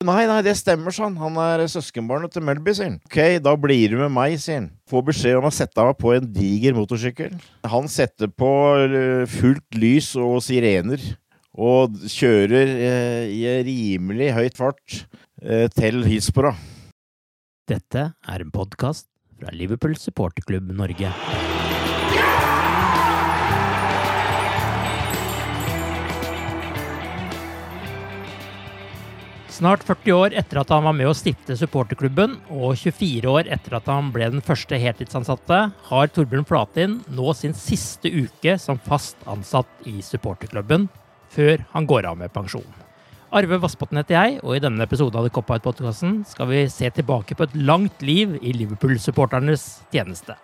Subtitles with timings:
[0.00, 1.16] Nei, nei, det stemmer, han.
[1.20, 2.94] Han er søskenbarnet til Melby, sier han.
[3.04, 4.70] Ok, da blir du med meg, sier han.
[4.88, 7.34] Får beskjed om å sette meg på en diger motorsykkel.
[7.68, 8.48] Han setter på
[8.86, 11.04] eh, fullt lys og sirener,
[11.52, 15.02] og kjører eh, i rimelig høyt fart
[15.44, 16.54] eh, til Hispora.
[17.68, 21.12] Dette er en podkast fra Liverpool supporterklubb Norge.
[29.60, 33.74] Snart 40 år etter at han var med å stifte supporterklubben, og 24 år etter
[33.76, 35.58] at han ble den første heltidsansatte,
[35.90, 40.86] har Torbjørn Flatin nå sin siste uke som fast ansatt i supporterklubben,
[41.28, 42.64] før han går av med pensjon.
[43.36, 46.88] Arve Vassbotn heter jeg, og i denne episoden av The Cop Out-podkasten skal vi se
[46.96, 50.38] tilbake på et langt liv i Liverpool-supporternes tjeneste.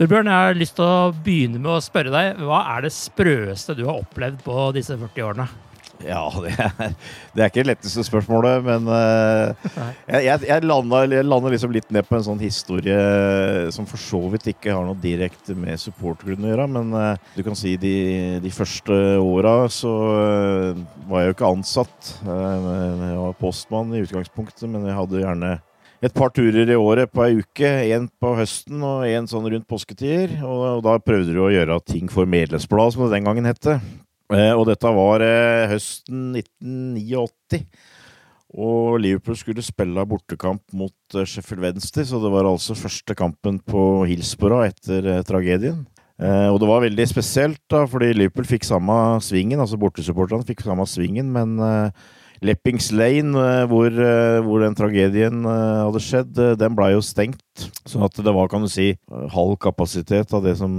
[0.00, 3.76] Torbjørn, jeg har lyst til å begynne med å spørre deg, hva er det sprøeste
[3.76, 5.50] du har opplevd på disse 40 årene?
[6.06, 6.94] Ja, det er,
[7.34, 9.72] det er ikke det letteste spørsmålet, men uh,
[10.10, 11.02] jeg, jeg, landa
[11.52, 12.96] liksom litt ned på en sånn historie
[13.74, 16.68] som for så vidt ikke har noe direkte med supporterklubben å gjøre.
[16.76, 17.96] Men uh, du kan si de,
[18.42, 22.14] de første åra så uh, var jeg jo ikke ansatt.
[22.22, 25.58] Jeg var postmann i utgangspunktet, men jeg hadde gjerne
[26.02, 27.68] et par turer i året på ei uke.
[27.94, 30.40] En på høsten og en sånn rundt påsketider.
[30.42, 33.70] Og, og da prøvde du å gjøre ting for medlemsbladet, som det den gangen het.
[34.32, 37.66] Eh, og dette var eh, høsten 1989.
[38.52, 43.60] Og Liverpool skulle spille bortekamp mot eh, Sheffield Wednesday, så det var altså første kampen
[43.64, 45.84] på Hillsborough etter tragedien.
[46.22, 48.94] Og det var veldig spesielt, da, fordi Liverpool fikk samme
[49.24, 51.56] svingen, altså bortesupporterne fikk samme svingen, men
[52.42, 57.40] Leppings Lane, eh, hvor, eh, hvor den tragedien eh, hadde skjedd, den blei jo stengt.
[57.86, 58.92] Sånn at det var, kan du si,
[59.34, 60.72] halv kapasitet av det som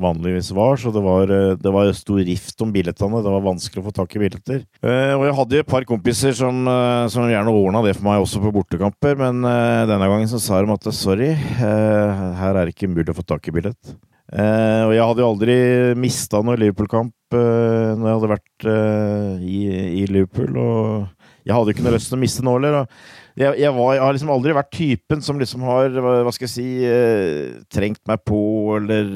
[0.00, 0.78] vanligvis var.
[0.80, 1.28] Så det var,
[1.60, 3.20] det var stor rift om billettene.
[3.22, 4.62] Det var vanskelig å få tak i billetter.
[4.80, 6.64] Og jeg hadde et par kompiser som,
[7.12, 10.72] som gjerne ordna det for meg også på bortekamper, men denne gangen så sa de
[10.72, 13.94] at sorry, her er det ikke mulig å få tak i billett.
[14.34, 15.56] Eh, og jeg hadde jo aldri
[16.00, 19.60] mista noen Liverpool-kamp uh, når jeg hadde vært uh, i,
[20.00, 20.56] i Liverpool.
[20.58, 22.88] Og jeg hadde jo ikke noe lyst til å miste nå heller.
[23.34, 26.52] Jeg, jeg, var, jeg har liksom aldri vært typen som liksom har, hva skal jeg
[26.52, 28.38] si, eh, trengt meg på
[28.76, 29.08] eller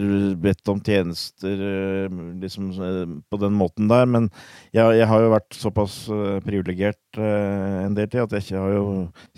[0.42, 4.08] bedt om tjenester eh, liksom eh, på den måten der.
[4.10, 4.26] Men
[4.74, 8.64] jeg, jeg har jo vært såpass eh, privilegert eh, en del til at jeg ikke
[8.64, 8.88] har jo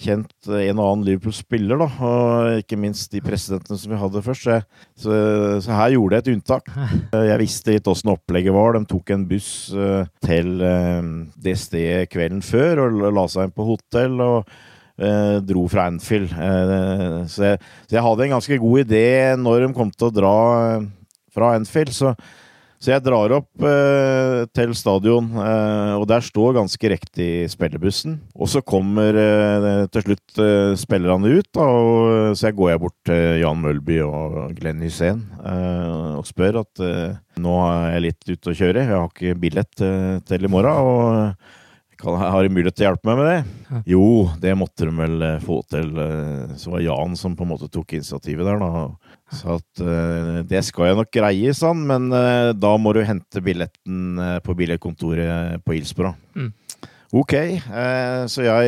[0.01, 1.91] kjent en og annen Liverpool-spiller, da.
[2.01, 4.49] Og ikke minst de presidentene som vi hadde først.
[4.49, 4.59] Så,
[5.05, 5.21] så,
[5.61, 6.73] så her gjorde jeg et unntak.
[7.13, 8.75] Eh, Jeg visste litt åssen opplegget var.
[8.81, 13.57] De tok en buss eh, til eh, det stedet kvelden før og la seg inn
[13.61, 14.17] på hotell.
[14.25, 14.69] og eh,
[15.47, 16.35] dro fra Anfield.
[16.35, 19.07] Eh, så, jeg, så jeg hadde en ganske god idé
[19.41, 20.87] når de kom til å dra eh,
[21.35, 21.95] fra Anfield.
[21.97, 22.13] Så,
[22.81, 28.15] så jeg drar opp eh, til stadion, eh, og der står ganske riktig spillebussen.
[28.33, 32.83] Og så kommer eh, til slutt eh, spillerne ut, da, og, så jeg går jeg
[32.87, 38.07] bort til Jan Mølby og Glenn Hussein eh, og spør at eh, nå er jeg
[38.07, 40.81] litt ute å kjøre, jeg har ikke billett eh, til i morgen.
[40.81, 41.59] og
[42.01, 43.41] kan, har de mulighet til å hjelpe meg med det?
[43.93, 44.05] Jo,
[44.43, 45.89] det måtte de vel eh, få til.
[46.01, 48.71] eh, Så var Jan som på en måte tok initiativet der, da.
[49.37, 52.03] Så at eh, det skal jeg nok greie, sa han, men
[52.57, 53.97] da må du hente billetten
[54.47, 55.31] på billettkontoret
[55.67, 56.11] på Ilsbra.
[56.35, 56.53] Mm.
[57.11, 57.35] Ok,
[58.31, 58.67] så jeg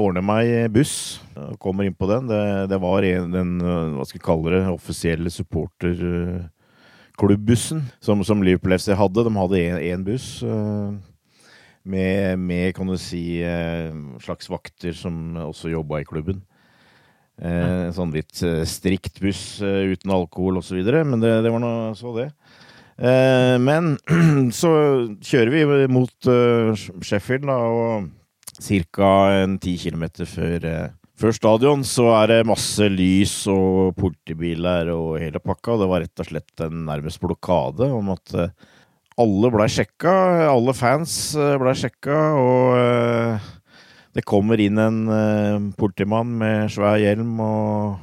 [0.00, 2.24] ordner meg buss og kommer inn på den.
[2.30, 2.40] Det,
[2.72, 8.88] det var en, den, hva skal jeg kalle det, offisielle supporterklubbbussen som, som Liverpool FC
[8.96, 9.26] hadde.
[9.28, 9.60] De hadde
[9.90, 10.40] én buss.
[11.84, 13.92] Med, med, kan du si, eh,
[14.24, 16.42] slags vakter som også jobba i klubben.
[17.34, 21.72] Eh, sånn litt eh, strikt buss eh, uten alkohol osv., men det, det var nå
[21.98, 22.28] så det.
[22.94, 23.96] Eh, men
[24.60, 24.72] så
[25.18, 28.10] kjører vi mot uh, Sheffield, da, og
[28.94, 29.08] ca.
[29.62, 35.42] ti kilometer før, uh, før stadion så er det masse lys og politibiler og hele
[35.42, 35.78] pakka.
[35.80, 38.54] Det var rett og slett en nærmest blokade om at eh,
[39.20, 40.14] alle blei sjekka.
[40.50, 43.46] Alle fans eh, blei sjekka, og eh,
[44.14, 47.96] det kommer inn en eh, politimann med svær hjelm og,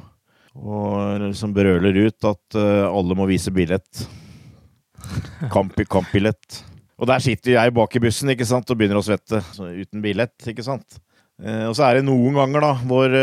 [0.56, 4.04] og liksom brøler ut at alle må vise billett.
[5.52, 6.60] Kamp, kampbillett.
[7.02, 10.36] Og der sitter jeg bak i bussen ikke sant, og begynner å svette, uten billett,
[10.46, 11.00] ikke sant.
[11.42, 13.14] Og så er det noen ganger da, hvor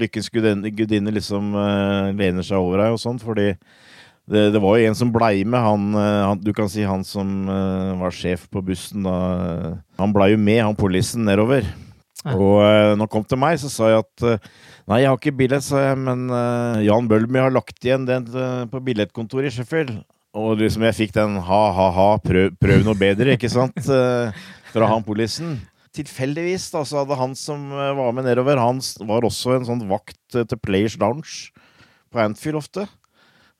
[0.00, 1.52] lykkens gudinne, gudinne liksom
[2.18, 3.52] lener seg over deg og sånt, fordi
[4.30, 7.04] det, det var jo en som blei med, han, eh, han Du kan si han
[7.06, 9.16] som uh, var sjef på bussen da.
[10.00, 11.66] Han blei jo med, han politien, nedover.
[12.24, 12.34] Ja.
[12.34, 14.50] Og uh, når han kom til meg, så sa jeg at uh,
[14.86, 18.28] Nei, jeg har ikke billett, sa jeg, men eh, Jan Bølmy har lagt igjen den
[18.30, 19.96] eh, på billettkontoret i Sheffield.
[20.38, 23.80] Og liksom jeg fikk den ha-ha-ha, prøv, prøv noe bedre, ikke sant?
[23.82, 24.36] eh,
[24.70, 25.56] fra han politien.
[25.96, 28.78] Tilfeldigvis da, så hadde han som eh, var med nedover, han
[29.10, 31.50] var også en sånn vakt eh, til Players Lounge
[32.14, 32.86] på Antfield ofte.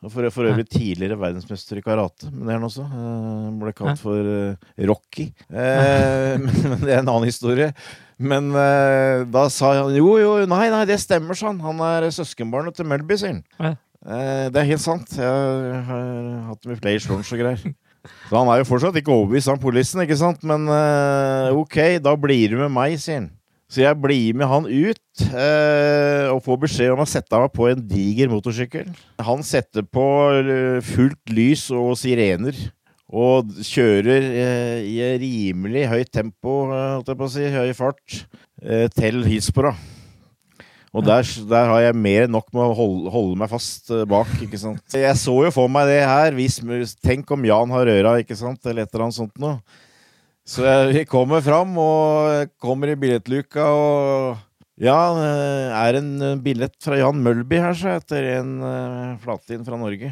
[0.05, 2.85] Og for, for øvrig tidligere verdensmester i karate, men det er han også.
[2.85, 5.31] Uh, ble kalt for uh, Rocky.
[5.49, 7.71] Uh, men, men det er en annen historie.
[8.17, 8.49] Men
[9.29, 11.59] da sa han jo, jo, nei, nei, det stemmer, sa han.
[11.61, 13.77] Han er søskenbarnet til Melby, sier han.
[14.07, 15.11] Det er helt sant.
[15.21, 16.07] Jeg har
[16.47, 17.75] hatt dem i Players slunch og greier.
[18.31, 20.47] Så han er jo fortsatt ikke overbevist, han politien, ikke sant?
[20.49, 20.65] Men
[21.61, 23.29] ok, da blir du med meg, sier han.
[23.67, 27.67] Så jeg blir med han ut eh, og får beskjed om å sette meg på
[27.67, 28.93] en diger motorsykkel.
[29.27, 30.07] Han setter på
[30.39, 32.55] eh, fullt lys og sirener.
[33.07, 38.17] Og kjører eh, i rimelig høyt tempo, eh, holdt jeg på å si, høy fart,
[38.63, 39.75] eh, til Hispora.
[40.97, 44.07] Og der, der har jeg mer enn nok med å holde, holde meg fast eh,
[44.09, 44.83] bak, ikke sant.
[44.95, 46.59] Jeg så jo for meg det her, hvis,
[47.05, 49.59] tenk om Jan har røra, ikke sant, eller et eller annet sånt noe.
[50.47, 50.63] Så
[50.93, 54.45] vi kommer fram og kommer i billettluka og
[54.79, 55.31] Ja, det
[55.73, 60.11] er en eh, billett fra Jan Mølby her, så etter en uh, flatin fra Norge.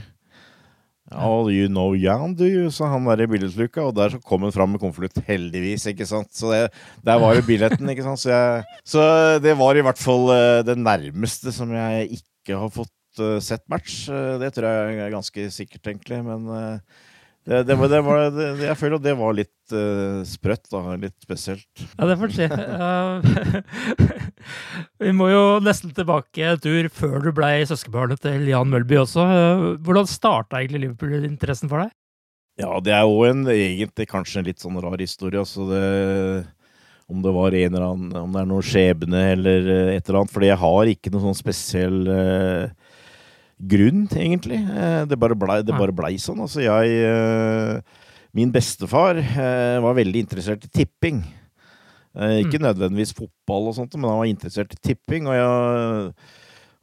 [1.13, 2.71] All you know Jan, do you?
[2.73, 5.21] sa han der i billettluka, og der så kom han fram med konvolutt.
[5.29, 6.33] Heldigvis, ikke sant.
[6.33, 6.63] Så det,
[7.05, 8.25] der var jo billetten, ikke sant.
[8.25, 9.05] Så, jeg, så
[9.45, 13.63] det var i hvert fall eh, det nærmeste som jeg ikke har fått eh, sett
[13.71, 14.07] match.
[14.09, 16.23] Eh, det tror jeg er ganske sikkert, egentlig.
[16.25, 17.05] Men eh,
[17.45, 20.81] det, det, var, det, var, det, jeg føler at det var litt uh, sprøtt, da.
[21.01, 21.83] Litt spesielt.
[21.99, 22.49] Ja, det får se.
[22.49, 23.27] Eh,
[25.05, 29.29] vi må jo nesten tilbake en tur før du ble søskenbarnet til Jan Mølby også.
[29.29, 31.93] Uh, Hvordan starta egentlig Liverpool-interessen for deg?
[32.63, 35.43] Ja, det er jo en, egentlig kanskje en litt sånn rar historie.
[35.43, 35.85] Altså det,
[37.11, 40.23] om det var en eller annen Om det er noe skjebne eller eh, et eller
[40.23, 40.35] annet.
[40.35, 42.84] Fordi jeg har ikke noen sånn spesiell eh,
[43.71, 44.59] grunn, egentlig.
[44.61, 46.43] Eh, det bare blei, det bare blei sånn.
[46.45, 48.03] Altså jeg eh,
[48.35, 51.23] Min bestefar eh, var veldig interessert i tipping.
[52.15, 55.27] Ikke nødvendigvis fotball og sånt, men han var interessert i tipping.
[55.27, 56.35] Og, jeg,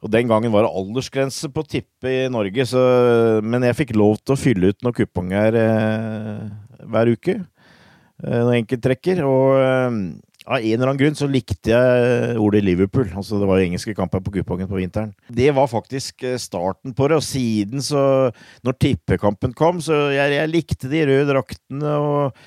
[0.04, 2.82] og den gangen var det aldersgrense på å tippe i Norge, så,
[3.40, 5.56] men jeg fikk lov til å fylle ut noen kuponger
[6.84, 7.38] hver uke.
[8.20, 9.24] Noen enkelttrekker.
[9.24, 13.06] Og av en eller annen grunn så likte jeg ordet Liverpool.
[13.14, 15.12] Altså Det var jo engelske kamper på kupongen på vinteren.
[15.30, 18.32] Det var faktisk eh, starten på det, og siden så
[18.66, 22.44] Når tippekampen kom, så jeg, jeg likte de røde draktene og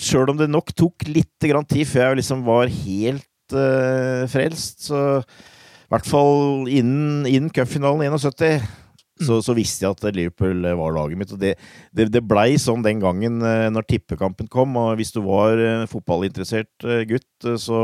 [0.00, 4.86] Sjøl om det nok tok litt grann tid før jeg liksom var helt uh, frelst,
[4.86, 8.62] så i hvert fall innen, innen cupfinalen 71
[9.20, 11.32] så, så visste jeg at Liverpool var laget mitt.
[11.34, 11.54] Og det,
[11.96, 15.86] det, det blei sånn den gangen eh, når tippekampen kom, og hvis du var eh,
[15.90, 17.80] fotballinteressert eh, gutt, eh, så,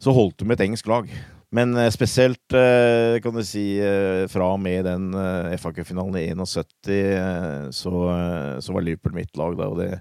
[0.00, 1.10] så holdt du med et engelsk lag.
[1.54, 6.28] Men eh, spesielt, eh, kan du si, eh, fra og med den eh, FA-cupfinalen i
[6.30, 9.96] 71, eh, så, eh, så var Liverpool mitt lag da, og det,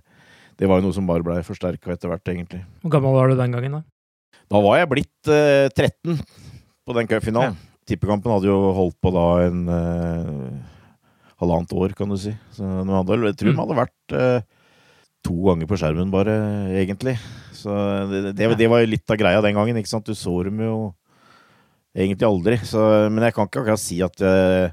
[0.60, 2.62] det var jo noe som bare blei forsterka etter hvert, egentlig.
[2.84, 3.80] Hvor gammel var du den gangen?
[3.80, 4.39] da?
[4.50, 6.20] Da var jeg blitt eh, 13
[6.86, 7.58] på den cupfinalen.
[7.89, 10.77] Tippekampen hadde jo holdt på da en uh,
[11.41, 12.34] halvannet år, kan du si.
[12.55, 13.62] Så de hadde, jeg tror de Mm.
[13.63, 14.41] hadde vært uh,
[15.25, 16.36] to ganger på skjermen, bare,
[16.79, 17.17] egentlig.
[17.60, 17.74] Så
[18.12, 19.75] det, det, det var jo litt av greia den gangen.
[19.81, 20.08] ikke sant?
[20.08, 20.75] Du så dem jo
[21.98, 22.55] egentlig aldri.
[22.63, 22.79] Så,
[23.12, 24.72] men jeg kan ikke akkurat si at det,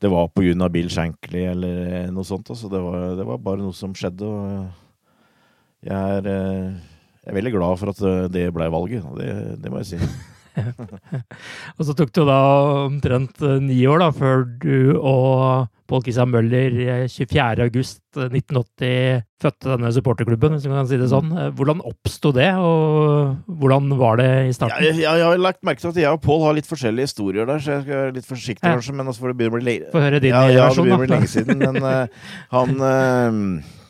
[0.00, 0.68] det var pga.
[0.72, 2.48] Bill Shankly eller noe sånt.
[2.54, 2.70] Altså.
[2.72, 4.24] Det, var, det var bare noe som skjedde.
[4.24, 5.92] Og jeg
[6.22, 8.00] er, jeg er veldig glad for at
[8.32, 9.04] det ble valget.
[9.20, 9.28] Det,
[9.60, 10.14] det må jeg si.
[11.76, 12.40] og så tok det jo da
[12.86, 16.72] omtrent eh, ni år da, før du og Pål Kristian Møller
[17.12, 21.28] 24.8.1980 eh, fødte denne supporterklubben, hvis man kan si det sånn.
[21.36, 24.80] Eh, hvordan oppsto det, og hvordan var det i starten?
[24.80, 27.50] Ja, jeg, jeg, har lagt merke til at jeg og Pål har litt forskjellige historier
[27.50, 29.68] der, så jeg skal være litt forsiktig kanskje, men altså får det begynne å bli
[29.68, 32.76] lenge Få høre din ja, ja, det begynner å bli lenge siden, men uh, han
[32.80, 33.72] uh,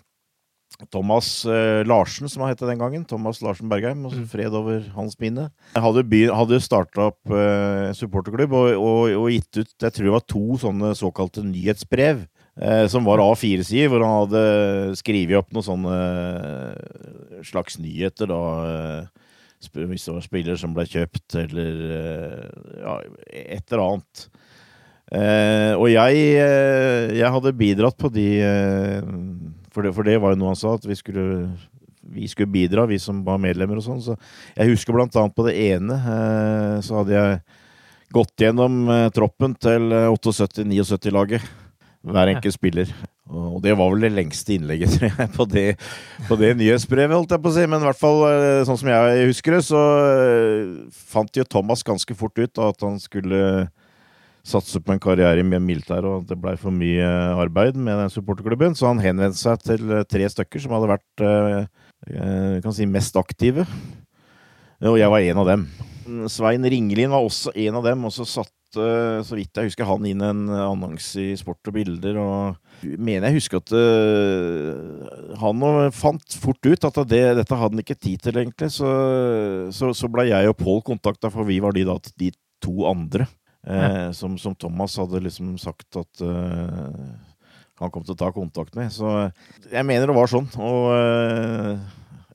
[0.91, 3.07] Thomas eh, Larsen, som han het den gangen.
[3.09, 4.05] Thomas Larsen Bergheim.
[4.09, 4.29] Og mm.
[4.33, 5.49] fred over hans minne.
[5.79, 10.17] Hadde, by, hadde starta opp eh, supporterklubb og, og, og, gitt ut jeg tror det
[10.17, 12.25] var to sånne såkalte nyhetsbrev.
[12.55, 18.31] Eh, som var A4-sider, hvor han hadde skrevet opp noen sånne eh, slags nyheter.
[18.31, 21.79] da, eh, Hvis det var spillere som ble kjøpt, eller
[22.79, 24.27] ja, et eller annet.
[25.79, 26.17] og jeg,
[27.17, 28.29] jeg hadde bidratt på de
[29.75, 31.49] for det, for det, var jo noe han sa, at vi skulle,
[32.15, 34.03] vi skulle bidra, vi som var medlemmer og sånn.
[34.05, 34.17] Så
[34.55, 37.43] jeg husker blant annet på det ene, eh, så hadde jeg
[38.15, 41.53] gått gjennom eh, troppen til 78-79-laget.
[42.05, 42.91] Hver enkelt spiller.
[43.33, 45.69] Og det var vel det lengste innlegget, tror jeg, på det,
[46.29, 47.65] på det nyhetsbrevet, holdt jeg på å si.
[47.65, 49.85] Men i hvert fall, eh, sånn som jeg husker det, så
[51.15, 53.41] fant jo Thomas ganske fort ut at han skulle
[54.45, 57.07] satse på en karriere i militæret, og det blei for mye
[57.41, 58.77] arbeid med den supporterklubben.
[58.77, 63.17] Så han henvendte seg til eh, tre stykker som hadde vært eh, kan si, mest
[63.17, 63.65] aktive.
[64.85, 65.65] Og jeg var en av dem.
[66.29, 68.53] Svein Ringelin var også en av dem, og så satte,
[69.25, 72.19] så vidt jeg husker, han inn en annonse i Sport og Bilder.
[72.21, 75.63] og mener jeg husker at uh, han
[75.95, 78.69] fant fort ut at det, dette hadde han ikke tid til, egentlig.
[78.75, 78.91] Så,
[79.73, 82.35] så, så ble jeg og Pål kontakta, for vi var de, da, de
[82.65, 83.29] to andre.
[83.65, 87.05] Eh, som, som, Thomas hadde liksom sagt at eh,
[87.81, 88.93] han kom til å ta kontakt med.
[88.93, 89.09] Så
[89.71, 90.51] jeg mener det var sånn.
[90.61, 91.87] Og eh,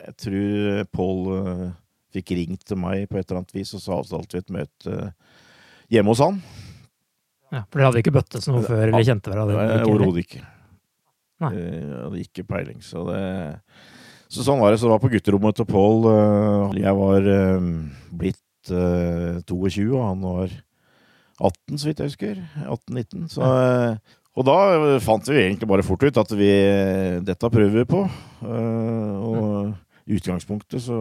[0.06, 1.68] jeg tror Pål eh,
[2.16, 4.96] fikk ringt til meg på et eller annet vis, og så avtalte vi et møte
[4.96, 5.38] eh,
[5.96, 6.40] hjemme hos han.
[7.50, 9.64] Ja, For dere hadde ikke bøttes noe før, eller kjente hverandre?
[9.86, 10.44] Overhodet ikke.
[11.40, 11.54] Nei.
[11.56, 12.82] Jeg hadde ikke peiling.
[12.84, 13.22] Så, det,
[14.30, 14.82] så sånn var det.
[14.82, 16.10] Så det var på gutterommet til Pål.
[16.10, 17.30] Eh, jeg var
[18.18, 20.58] blitt 22, og han var
[21.40, 22.40] 18, så vidt jeg husker.
[22.66, 23.28] 18-19.
[23.32, 23.50] Så,
[24.36, 24.56] og da
[25.02, 26.50] fant vi egentlig bare fort ut at vi
[27.26, 28.04] Dette prøver vi på.
[28.44, 30.98] Eh, og i utgangspunktet så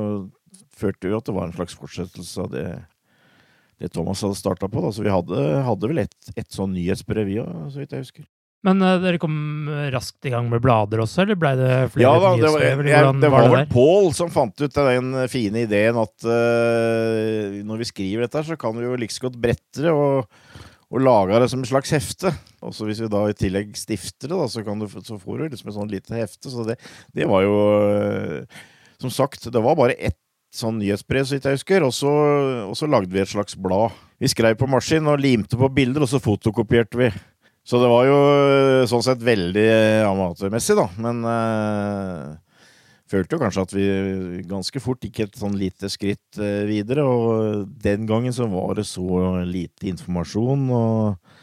[0.80, 2.66] følte vi at det var en slags fortsettelse av det,
[3.82, 4.84] det Thomas hadde starta på.
[4.86, 4.92] Da.
[4.96, 7.32] Så vi hadde, hadde vel et, et sånn nyhetsbrev,
[7.70, 8.28] så vidt jeg husker.
[8.68, 9.36] Men uh, dere kom
[9.94, 12.80] raskt i gang med blader også, eller blei det flere ja, da, det var, jeg,
[13.22, 17.88] det var, var vel Pål som fant ut den fine ideen at uh, når vi
[17.88, 20.28] skriver dette, så kan vi jo like godt brette det og,
[20.90, 22.34] og lage det som et slags hefte.
[22.66, 25.46] Og så hvis vi da i tillegg stifter det, da, så, du, så får du
[25.54, 26.52] liksom et sånn lite hefte.
[26.52, 26.80] Så det,
[27.16, 28.66] det var jo uh,
[29.00, 30.20] Som sagt, det var bare ett
[30.52, 32.12] sånn nyhetsbrev, så vidt jeg husker, og så,
[32.66, 33.94] og så lagde vi et slags blad.
[34.20, 37.12] Vi skrev på maskin og limte på bilder, og så fotokopierte vi.
[37.70, 40.88] Så det var jo eh, sånn sett veldig eh, amatørmessig, da.
[40.98, 42.32] Men uh,
[43.10, 43.86] følte jo kanskje at vi
[44.50, 47.06] ganske fort gikk et sånn lite skritt uh, videre.
[47.06, 51.36] Og den gangen så var det så lite informasjon og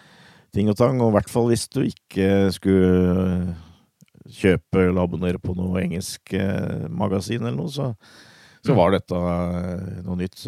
[0.57, 0.99] ting og tang.
[0.99, 3.55] Og i hvert fall hvis du ikke skulle
[4.27, 7.93] kjøpe eller abonnere på noe engelsk uh, magasin eller noe, så,
[8.67, 8.81] så mm.
[8.81, 9.23] var dette
[10.03, 10.43] noe nytt,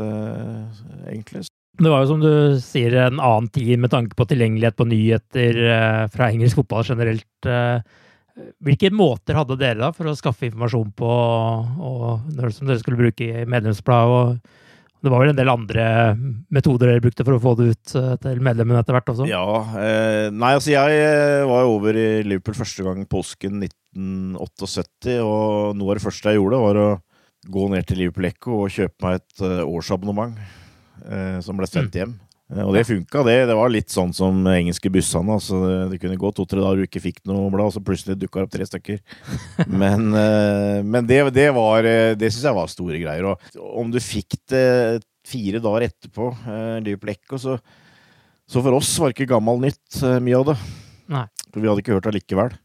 [1.06, 1.46] egentlig.
[1.78, 5.60] Det var jo som du sier, en annen tid med tanke på tilgjengelighet på nyheter
[5.62, 7.46] eh, fra engelsk fotball generelt.
[7.46, 7.78] Eh,
[8.66, 11.12] hvilke måter hadde dere da for å skaffe informasjon på,
[11.90, 14.42] og, som dere skulle bruke i medlemsbladet?
[14.98, 15.86] Det var vel en del andre
[16.50, 19.30] metoder dere brukte for å få det ut eh, til medlemmene etter hvert også?
[19.30, 19.46] Ja.
[19.78, 26.00] Eh, nei, altså jeg var over i Liverpool første gang påsken 1978, og noe av
[26.00, 26.94] det første jeg gjorde, var å
[27.46, 30.66] gå ned til Liverpool Echo og kjøpe meg et årsabonnement
[31.44, 32.00] som ble sendt mm.
[32.00, 32.10] hjem.
[32.48, 33.36] Eh, og det funka, det.
[33.50, 35.36] Det var litt sånn som engelske bussene.
[35.36, 35.60] Altså,
[35.92, 38.48] det kunne gå to-tre dager du ikke fikk noe blad, og så plutselig dukka det
[38.48, 39.02] opp tre stykker.
[39.82, 43.28] men, eh, men det, det, var eh, Det syns jeg var store greier.
[43.28, 44.64] Og om du fikk det
[45.28, 47.58] fire dager etterpå, eh, Liverpool så,
[48.48, 50.58] så for oss var det ikke gammel nytt, eh, mye av det.
[51.08, 51.26] Nei.
[51.48, 52.56] For vi hadde ikke hørt det likevel.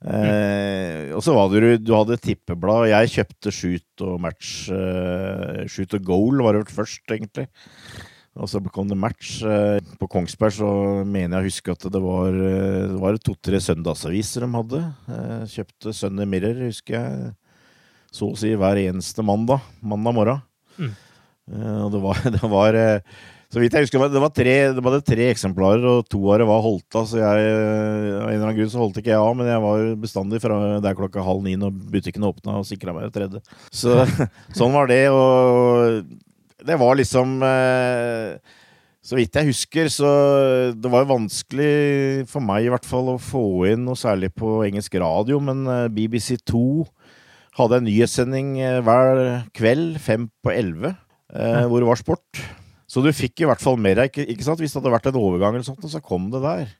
[0.00, 2.88] Eh, og så var det du hadde tippeblad.
[2.88, 4.70] Jeg kjøpte Shoot og Match.
[4.72, 7.48] Eh, shoot og Goal var det først, egentlig.
[8.38, 9.40] Og så kom det match.
[9.42, 10.70] Eh, på Kongsberg så
[11.04, 14.80] mener jeg å huske at det var, eh, det var to-tre søndagsaviser de hadde.
[15.10, 17.34] Eh, kjøpte Sunday Mirror, husker jeg.
[18.14, 19.60] Så å si hver eneste mandag.
[19.82, 20.42] Mandag morgen.
[20.78, 20.94] Mm.
[21.50, 22.80] Eh, og det var, det var
[23.50, 26.46] Så vidt jeg husker, det var tre, det var tre eksemplarer, og to av det
[26.46, 27.06] var holdt av.
[27.10, 29.86] Så jeg, av en eller annen grunn så holdt ikke jeg av, men jeg var
[30.04, 33.42] bestandig fra der klokka halv ni når butikken åpna, og sikra meg et tredje.
[33.74, 33.96] Så
[34.58, 36.06] sånn var det, og
[36.62, 38.36] det var liksom eh,
[39.02, 40.12] Så vidt jeg husker, så
[40.76, 41.74] det var jo vanskelig
[42.30, 45.88] for meg i hvert fall å få inn noe særlig på engelsk radio, men eh,
[45.90, 46.62] BBC2
[47.58, 49.26] hadde en nyhetssending eh, hver
[49.58, 50.94] kveld, fem på elleve,
[51.30, 52.38] hvor det var sport.
[52.90, 54.60] Så du fikk i hvert fall med deg, ikke, ikke sant?
[54.62, 56.70] Hvis det hadde vært en overgang, eller sånt, så kom det der.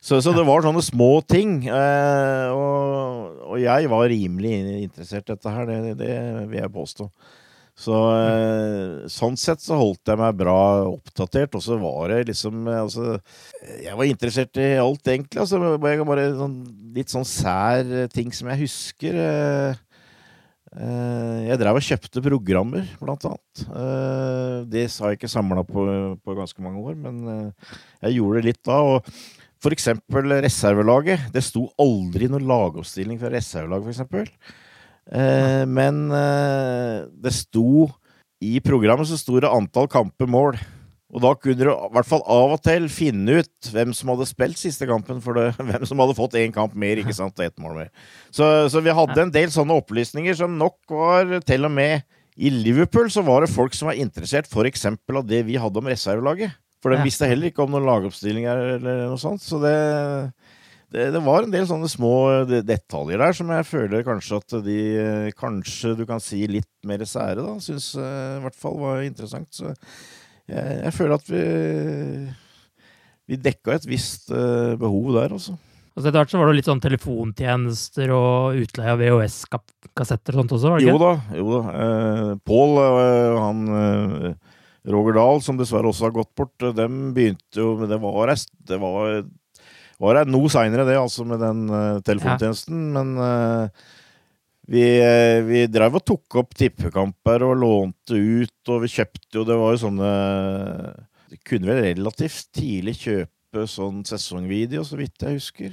[0.00, 1.62] Så, så det var sånne små ting.
[1.64, 4.54] Eh, og, og, jeg var rimelig
[4.86, 6.16] interessert i dette her, det, det
[6.50, 7.08] vil jeg påstå.
[7.80, 12.66] Så eh, sånn sett så holdt jeg meg bra oppdatert, og så var det liksom
[12.68, 13.14] altså,
[13.80, 15.40] Jeg var interessert i alt, egentlig.
[15.40, 16.58] Altså, bare, bare sånn,
[16.96, 19.16] litt sånn sær ting som jeg husker.
[19.16, 19.89] Eh, Eh,
[20.70, 23.62] jeg drev og kjøpte programmer, blant annet.
[23.66, 25.82] Eh, det har jeg ikke samla på,
[26.22, 27.72] på, ganske mange år, men eh,
[28.06, 28.78] jeg gjorde det litt da.
[28.78, 29.08] og
[29.60, 31.26] for eksempel reservelaget.
[31.34, 34.30] Det sto aldri noen lagoppstilling fra reservelaget, for eksempel.
[35.68, 35.96] Men
[37.20, 37.88] det sto
[38.40, 40.56] I programmet så sto det antall kamper, mål.
[41.10, 44.28] Og da kunne du i hvert fall av og til finne ut hvem som hadde
[44.30, 47.46] spilt siste kampen, for det, hvem som hadde fått én kamp mer, ikke sant, og
[47.46, 47.90] ett mål mer.
[48.30, 52.06] Så, så, vi hadde en del sånne opplysninger som nok var til og med
[52.40, 54.86] I Liverpool så var det folk som var interessert f.eks.
[54.86, 56.54] av det vi hadde om reservelaget.
[56.80, 59.42] For de visste heller ikke om noen lagoppstillinger eller noe sånt.
[59.44, 59.74] Så det,
[60.94, 62.14] det, det, var en del sånne små
[62.64, 64.78] detaljer der som jeg føler kanskje at de
[65.36, 67.58] Kanskje du kan si litt mer sære, da.
[67.60, 69.50] Syns eh, i hvert fall var interessant.
[69.52, 69.74] Så
[70.50, 71.42] jeg, jeg føler at vi,
[73.30, 75.56] vi dekka et visst uh, behov der, altså.
[76.00, 80.54] Altså Etter hvert så var det litt sånn telefontjenester og utleie av VHS-kassetter og sånt
[80.56, 80.70] også?
[80.70, 80.94] var det ikke?
[80.94, 81.10] Jo da.
[81.36, 81.72] jo da.
[81.84, 84.54] Eh, Pål, eh, han eh,
[84.94, 88.32] Roger Dahl, som dessverre også har gått bort, eh, dem begynte jo Det var,
[88.70, 89.18] det var,
[90.06, 91.66] var noe seinere, det, altså, med den
[92.06, 92.86] telefontjenesten.
[92.86, 93.02] Ja.
[93.02, 93.74] Men
[94.70, 99.42] vi, eh, vi drev og tok opp tippekamper og lånte ut, og vi kjøpte jo
[99.48, 100.10] Det var jo sånne
[101.32, 105.72] Vi kunne vel relativt tidlig kjøpe sånn sesongvideo, så vidt jeg husker,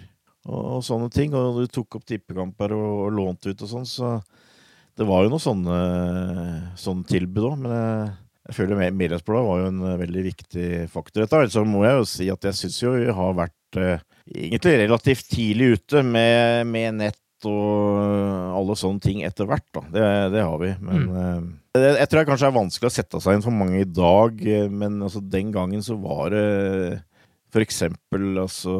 [0.49, 1.35] og, og sånne ting.
[1.37, 4.15] Og du tok opp tippekamper og, og lånte ut og sånn, så
[4.97, 5.77] det var jo noen sånne,
[6.81, 7.59] sånne tilbud òg.
[7.61, 8.09] Men jeg,
[8.49, 11.27] jeg føler Medlemsbladet var jo en veldig viktig faktor.
[11.27, 14.01] Dette så må jeg jo si at jeg syns jo vi har vært eh,
[14.33, 19.67] egentlig relativt tidlig ute med, med nett og alle sånne ting etter hvert.
[19.75, 19.83] da.
[19.93, 20.71] Det, det har vi.
[20.81, 21.51] Men mm.
[21.77, 24.41] jeg, jeg, tror det kanskje er vanskelig å sette seg inn for mange i dag,
[24.41, 26.47] eh, men altså, den gangen så var det
[27.53, 28.73] for eksempel, altså,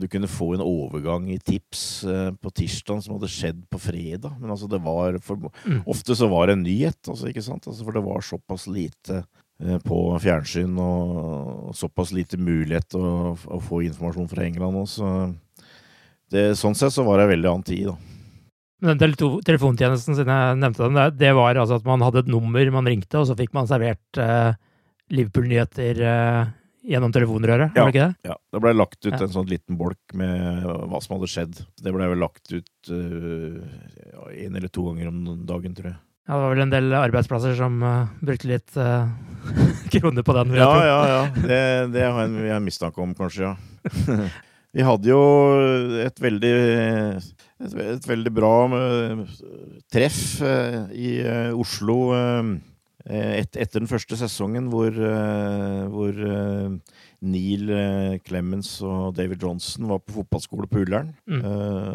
[0.00, 4.38] du kunne få en overgang i tips eh, på tirsdag som hadde skjedd på fredag.
[4.40, 5.82] Men altså, det var for, mm.
[5.92, 7.68] ofte så var det en nyhet, altså, ikke sant?
[7.68, 13.34] Altså, for det var såpass lite eh, på fjernsyn og, og, såpass lite mulighet å,
[13.36, 15.10] å få informasjon fra England også.
[16.34, 17.96] Det, sånn sett så var det veldig annen tid, da.
[18.84, 18.98] Den
[19.46, 23.16] telefontjenesten, siden jeg nevnte den, det var altså at man hadde et nummer man ringte,
[23.20, 24.58] og så fikk man servert eh,
[25.14, 26.50] Liverpool-nyheter eh,
[26.84, 27.72] gjennom telefonrøret?
[27.76, 28.28] Ja, det ikke det?
[28.28, 28.36] Ja.
[28.52, 29.20] Det ble lagt ut ja.
[29.24, 31.60] en sånn liten bolk med hva som hadde skjedd.
[31.80, 33.62] Det ble vel lagt ut uh,
[34.34, 35.98] en eller to ganger om dagen, tror jeg.
[36.24, 39.08] Ja, det var vel en del arbeidsplasser som uh, brukte litt uh,
[39.94, 40.56] kroner på den.
[40.60, 41.22] Ja, ja, ja.
[41.36, 41.62] Det,
[41.96, 44.28] det har jeg en mistanke om, kanskje, ja.
[44.74, 45.22] Vi hadde jo
[46.02, 46.52] et veldig,
[47.62, 49.24] et, et veldig bra eh,
[49.94, 51.98] treff eh, i eh, Oslo
[53.04, 54.94] et, etter den første sesongen, hvor,
[55.92, 56.20] hvor
[57.20, 57.72] Neil
[58.24, 61.10] Clemens og David Johnson var på fotballskole på Ullern.
[61.28, 61.42] Mm.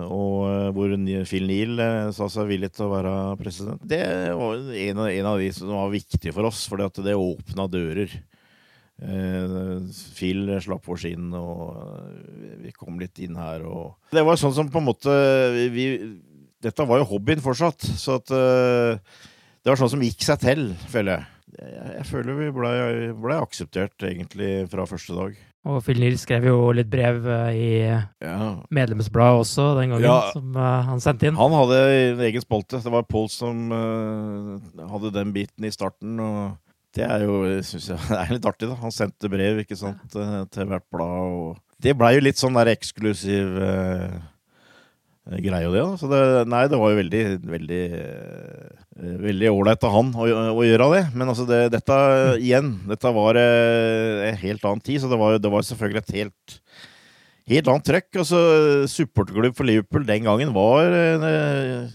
[0.05, 0.93] og hvor
[1.25, 1.81] Phil Neil
[2.13, 3.81] sa seg villig til å være president.
[3.89, 4.03] Det
[4.37, 8.13] var en av, en av de som var viktige for oss, for det åpna dører.
[8.99, 11.77] Uh, Phil slapp oss inn og
[12.59, 13.63] vi kom litt inn her.
[13.63, 15.13] Og det var sånn som på en måte
[15.71, 15.85] vi,
[16.59, 18.99] Dette var jo hobbyen fortsatt, så at uh,
[19.63, 21.35] det var sånn som gikk seg til, føler jeg.
[21.59, 22.73] Jeg, jeg føler vi blei
[23.15, 25.39] ble akseptert egentlig fra første dag.
[25.69, 28.37] Og Phil Nils skrev jo litt brev eh, i ja.
[28.71, 30.31] medlemsbladet også den gangen, ja.
[30.31, 31.39] som han sendte inn.
[31.39, 32.79] Han hadde en egen spolte.
[32.83, 36.19] Det var Pål som uh, hadde den biten i starten.
[36.23, 38.71] og det er jo synes jeg, det er litt artig.
[38.71, 38.79] da.
[38.81, 41.37] Han sendte brev ikke sant, eh, til hvert blad.
[41.39, 44.19] og Det blei jo litt sånn der eksklusiv eh,
[45.37, 45.83] greie, det.
[45.83, 45.95] da.
[46.01, 47.23] Så det, nei, det var jo veldig
[47.53, 48.85] veldig eh,
[49.29, 51.03] veldig ålreit av han å, å, gjøre det.
[51.13, 51.99] Men altså, det, dette
[52.41, 56.15] igjen, dette var eh, en helt annen tid, så det var, det var selvfølgelig et
[56.21, 56.61] helt
[57.49, 58.09] helt annet trøkk.
[58.23, 58.39] Altså,
[58.91, 61.89] Supporterklubb for Liverpool den gangen var eh,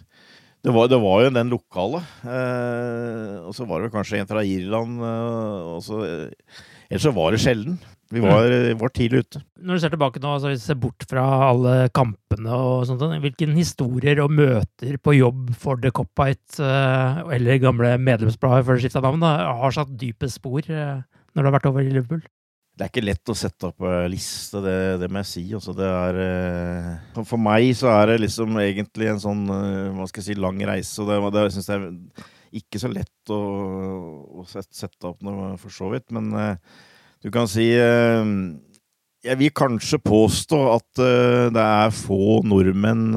[0.65, 1.99] det var, det var, jo den lokale.
[2.25, 5.03] Eh, og så var det kanskje en fra Irland.
[5.05, 7.77] Eh, så, eh, ellers så var det sjelden.
[8.15, 8.47] Vi var,
[8.79, 9.41] var, tidlig ute.
[9.59, 14.21] Når du ser tilbake nå, altså ser bort fra alle kampene og sånt, hvilke historier
[14.23, 19.75] og møter på jobb for The Cop-Out eller gamle medlemsbladet før det skifta navn, har
[19.75, 22.23] satt dype spor når du har vært over i Liverpool?
[22.75, 25.43] Det er ikke lett å sette opp liste, det, det må jeg si.
[25.55, 30.09] Altså, det er, eh, for meg så er det liksom egentlig en sånn eh, hva
[30.11, 30.97] skal jeg si, lang reise.
[31.05, 32.27] Og det, det syns jeg er
[32.59, 33.39] ikke så lett å,
[34.43, 36.11] å sette opp noe, for så vidt.
[36.15, 36.35] Men
[37.23, 41.01] du kan si Jeg vil kanskje påstå at
[41.55, 43.09] det er få nordmenn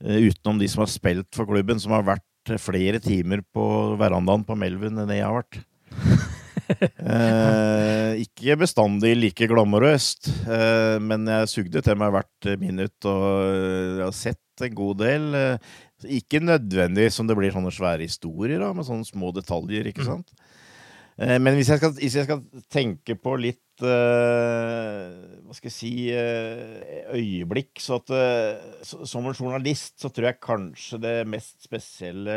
[0.00, 4.56] utenom de som har spilt for klubben, som har vært flere timer på verandaen på
[4.58, 5.60] Melvin enn jeg har vært.
[6.72, 14.02] Eh, ikke bestandig like glamorøst, eh, men jeg sugde til meg hvert minutt, og jeg
[14.04, 15.28] har sett en god del.
[15.38, 15.76] Eh,
[16.18, 20.10] ikke nødvendig som det blir sånne svære historier, da, med sånne små detaljer, ikke mm.
[20.10, 20.36] sant.
[21.16, 21.40] Mm.
[21.40, 25.14] men hvis jeg, skal, hvis jeg, skal, tenke på litt uh,
[25.46, 28.12] Hva skal jeg si øyeblikk, så at
[28.84, 32.36] så, Som en journalist så tror jeg kanskje det mest spesielle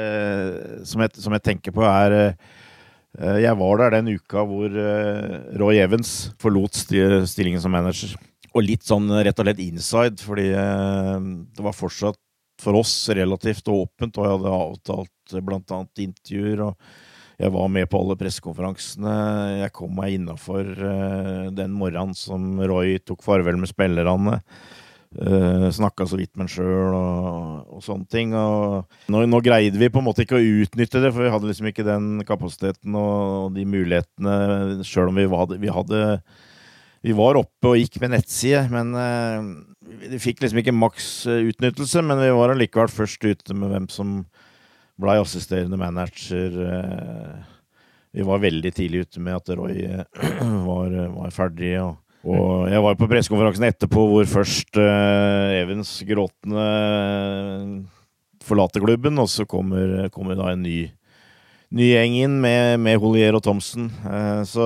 [0.88, 2.69] som jeg, som jeg tenker på, er Eh,
[3.18, 8.14] jeg var der den uka hvor eh, Roy Evans forlot stillingen som manager.
[8.54, 11.16] Og litt sånn rett og slett inside, fordi eh,
[11.58, 12.20] det var fortsatt
[12.60, 16.66] for oss relativt åpent, og jeg hadde avtalt blant annet intervjuer.
[16.68, 19.14] og jeg var med på alle pressekonferansene.
[19.62, 20.68] Jeg kom meg innafor
[21.56, 24.42] den morgenen som Roy tok farvel med spillerne.
[25.18, 28.36] Uh, eh, Snakka så vidt med en sjøl og, og, sånne ting.
[28.38, 31.50] Og nå, nå, greide vi på en måte ikke å utnytte det, for vi hadde
[31.50, 36.04] liksom ikke den kapasiteten og, de mulighetene, sjøl om vi hadde, vi hadde,
[37.06, 39.50] vi var oppe og gikk med nettside, men uh,
[40.06, 42.06] vi fikk liksom ikke maks utnyttelse.
[42.06, 44.20] Men vi var allikevel først ute med hvem som
[45.00, 46.54] blei assisterende manager.
[46.54, 47.58] Uh,
[48.14, 49.90] vi var veldig tidlig ute med at Roy
[50.70, 51.74] var, var ferdig.
[51.82, 56.70] og og jeg var på pressekonferansen etterpå hvor først uh, Evans gråtende
[58.44, 60.90] forlater klubben, og så kommer, kommer da en ny,
[61.76, 63.88] ny gjeng inn med, med Holier og Thomsen.
[64.04, 64.66] Uh, så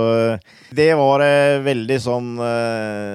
[0.74, 2.32] det var uh, veldig sånn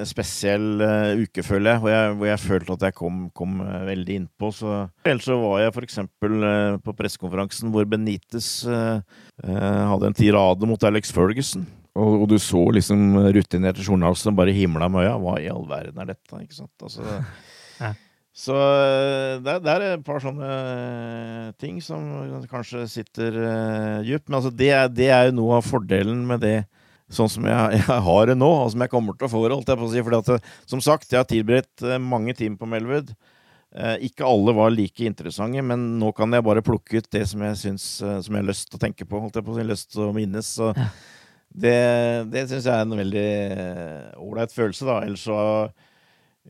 [0.06, 0.84] spesiell
[1.24, 4.52] uke, føler jeg, hvor jeg, hvor jeg følte at jeg kom, kom veldig innpå.
[4.54, 5.98] Så ellers så var jeg f.eks.
[6.04, 11.66] Uh, på pressekonferansen hvor Benitez hadde en tirade mot Alex Ferguson.
[11.98, 15.16] Og, og, du så liksom rutinerte journalister som bare himla med øya.
[15.22, 16.42] Hva i all verden er dette?
[16.44, 16.74] Ikke sant?
[16.84, 17.18] Altså,
[17.80, 17.94] ja.
[18.38, 18.54] Så
[19.42, 20.48] det, det, er et par sånne
[21.58, 22.04] ting som
[22.50, 24.28] kanskje sitter uh, djupt.
[24.28, 26.58] Men altså, det, det, er jo noe av fordelen med det
[27.10, 29.72] sånn som jeg, jeg har det nå, og som jeg kommer til å få, holdt
[29.72, 30.04] jeg på å si.
[30.06, 33.12] Fordi at, som sagt, jeg har tilberedt eh, mange timer på Melwood.
[34.00, 37.58] Ikke alle var like interessante, men nå kan jeg bare plukke ut det som jeg
[37.60, 39.66] syns Som jeg har lyst til å tenke på, holdt jeg på å si.
[39.68, 40.48] Lyst til å minnes.
[40.56, 40.86] Så, ja.
[41.58, 41.78] Det,
[42.30, 43.28] det syns jeg er en veldig
[44.22, 45.00] ålreit følelse, da.
[45.06, 45.38] Ellers så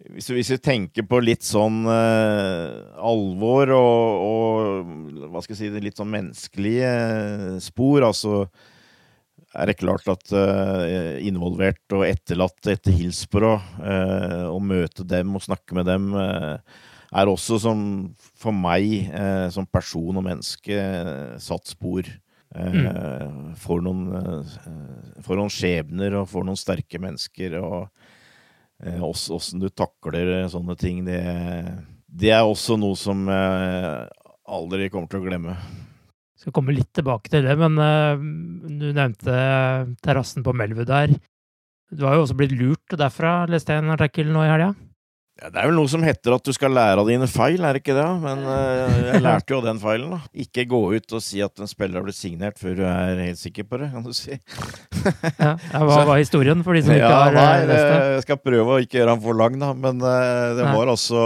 [0.07, 5.85] hvis, hvis, vi tenker på litt sånn eh, alvor og, og, hva skal jeg si,
[5.85, 6.92] litt sånn menneskelige
[7.64, 8.44] spor, altså
[9.59, 15.44] er det klart at eh, involvert og etterlatt etter Hillsborough, eh, å møte dem og
[15.47, 16.12] snakke med dem,
[17.09, 17.81] er også som
[18.38, 19.09] for meg
[19.55, 20.77] som person og menneske
[21.40, 22.05] satt spor.
[22.55, 22.87] Mm.
[22.87, 27.59] Eh, får, noen, eh, får noen skjebner og får noen sterke mennesker.
[27.61, 27.89] og
[28.79, 31.19] Åssen du takler sånne ting, det,
[32.07, 34.05] det, er også noe som jeg
[34.47, 35.57] aldri kommer til å glemme.
[36.39, 37.75] Jeg skal komme litt tilbake til det, men
[38.79, 39.35] du nevnte
[39.99, 41.17] terrassen på Melwood der.
[41.91, 44.71] Du har jo også blitt lurt derfra, leste jeg en artikkel nå i helga?
[45.38, 47.77] Ja, det er vel noe som heter at du skal lære av dine feil, er
[47.77, 48.07] det ikke det?
[48.24, 50.18] Men uh, jeg lærte jo den feilen, da.
[50.42, 53.38] Ikke gå ut og si at en spiller har blitt signert før du er helt
[53.38, 54.35] sikker på det, kan du si.
[55.44, 57.79] ja, Hva var historien for de som ikke ja, har nei, eh, det?
[58.16, 59.70] Jeg skal prøve å ikke gjøre den for lang, da.
[59.79, 60.74] Men uh, det nei.
[60.74, 61.22] var altså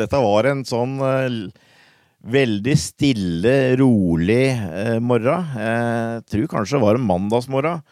[0.00, 1.68] Dette var en sånn uh,
[2.32, 4.44] veldig stille, rolig
[5.04, 5.56] morgen.
[5.58, 7.84] Jeg tror kanskje det var en mandagsmorgen.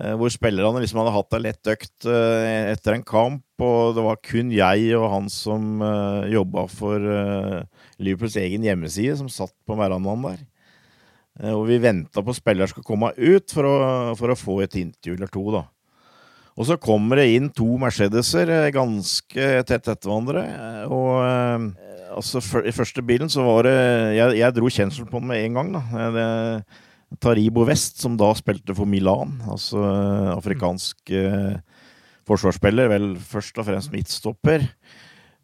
[0.00, 4.04] Eh, hvor spillerne liksom hadde hatt ei lett økt eh, etter en kamp, og det
[4.06, 7.04] var kun jeg og han som uh, eh, jobba for
[8.02, 10.40] Liverpools egen hjemmeside, som satt på verandaen der.
[11.52, 13.76] og vi venta på spillere skulle komme ut for å,
[14.16, 15.62] for å, få et intervju eller to, da.
[16.56, 20.42] Og så kommer det inn to Mercedeser ganske tett etter hverandre.
[20.92, 21.14] Og
[22.12, 23.78] altså, i første bilen så var det
[24.18, 26.10] Jeg, jeg dro kjensel på den med en gang, da.
[26.12, 26.26] Det,
[27.20, 29.82] Taribo West, som da spilte for Milan, altså
[30.36, 31.58] afrikansk eh,
[32.28, 34.64] forsvarsspiller, vel først og fremst midtstopper.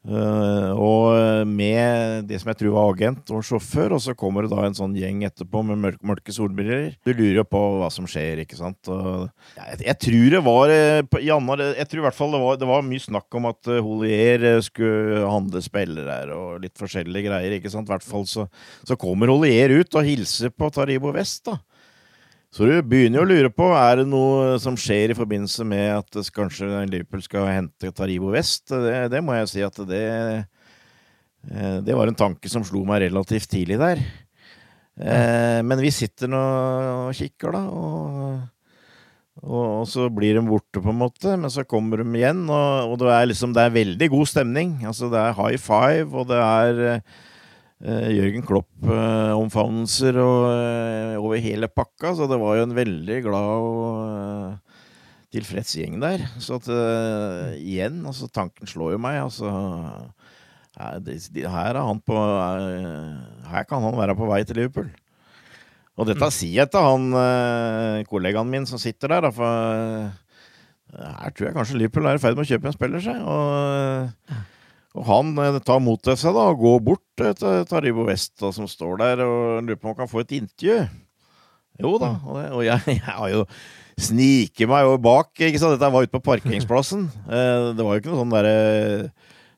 [0.09, 4.53] Uh, og med det som jeg tror var agent og sjåfør, og så kommer det
[4.55, 6.95] da en sånn gjeng etterpå med mørke, mørke solbriller.
[7.05, 8.89] Du lurer jo på hva som skjer, ikke sant.
[8.89, 12.61] Og, jeg, jeg, tror det var uh, Janna, Jeg tror i hvert fall det var,
[12.63, 17.73] det var mye snakk om at Holier skulle handle spillere og litt forskjellige greier, ikke
[17.73, 17.91] sant.
[17.91, 18.49] I hvert fall så,
[18.89, 21.61] så kommer Holier ut og hilser på Taribo Vest, da.
[22.49, 25.91] Så du begynner jo å lure på er det noe som skjer i forbindelse med
[25.99, 28.71] at kanskje Liverpool skal hente Taribo West.
[28.73, 33.05] Det, det må jeg si at det eh, Det var en tanke som slo meg
[33.05, 34.01] relativt tidlig der.
[34.97, 37.63] Eh, men vi sitter nå og kikker, da.
[37.69, 38.41] Og,
[39.45, 41.37] og, og, så blir de borte, på en måte.
[41.37, 44.79] Men så kommer de igjen, og, og det er liksom Det er veldig god stemning.
[44.89, 47.27] Altså, det er high five, og det er Eh,
[47.79, 54.81] Jørgen Klopp-omfavnelser eh, over hele pakka, så det var jo en veldig glad og eh,
[55.37, 56.25] tilfreds gjeng der.
[56.43, 56.67] Så at
[57.61, 59.21] igjen, altså tanken slår jo meg.
[59.23, 59.53] Altså
[60.79, 62.19] her, er på
[63.53, 64.91] Her kan han være på vei til Liverpool.
[65.99, 66.35] Og dette mm.
[66.35, 70.11] sier jeg til han kollegaen min som sitter der, for
[70.99, 73.23] her tror jeg kanskje Liverpool er i ferd med å kjøpe en spiller seg.
[73.23, 74.47] Og
[74.97, 78.35] og han eh, tar mot til seg da, og går bort eh, til Taribo West,
[78.41, 80.79] da, som står der, og lurer på om han kan få et intervju.
[81.79, 83.45] Jo da, og, det, og jeg, jeg, har jo
[83.99, 85.33] sniker meg jo bak.
[85.37, 85.77] ikke sant?
[85.77, 87.09] Dette var ute på parkeringsplassen.
[87.29, 88.55] Eh, det var jo ikke noe sånn derre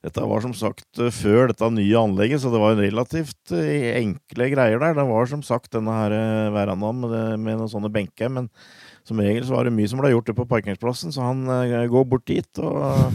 [0.01, 4.81] Dette var som sagt før dette nye anlegget, så det var en relativt enkle greier
[4.81, 4.95] der.
[4.97, 6.15] Det var som sagt denne her
[6.55, 8.49] verandaen med, med noen sånne benker, men
[9.05, 11.45] som regel så var det mye som ble gjort ute på parkeringsplassen, så han
[11.93, 13.13] går bort dit og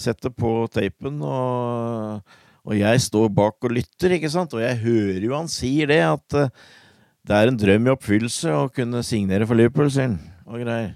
[0.00, 4.54] setter på tapen, og, og, jeg står bak og lytter, ikke sant?
[4.56, 6.50] Og jeg hører jo han sier det, at uh,
[7.24, 10.94] det er en drøm i oppfyllelse å kunne signere for Liverpool, sin, og greier.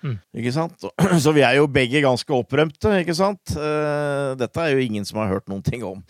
[0.00, 0.16] Mm.
[0.40, 0.88] Ikke sant?
[1.24, 3.54] Så vi er jo begge ganske opprømte, ikke sant?
[3.56, 6.02] Uh, dette er jo ingen som har hørt noen ting om.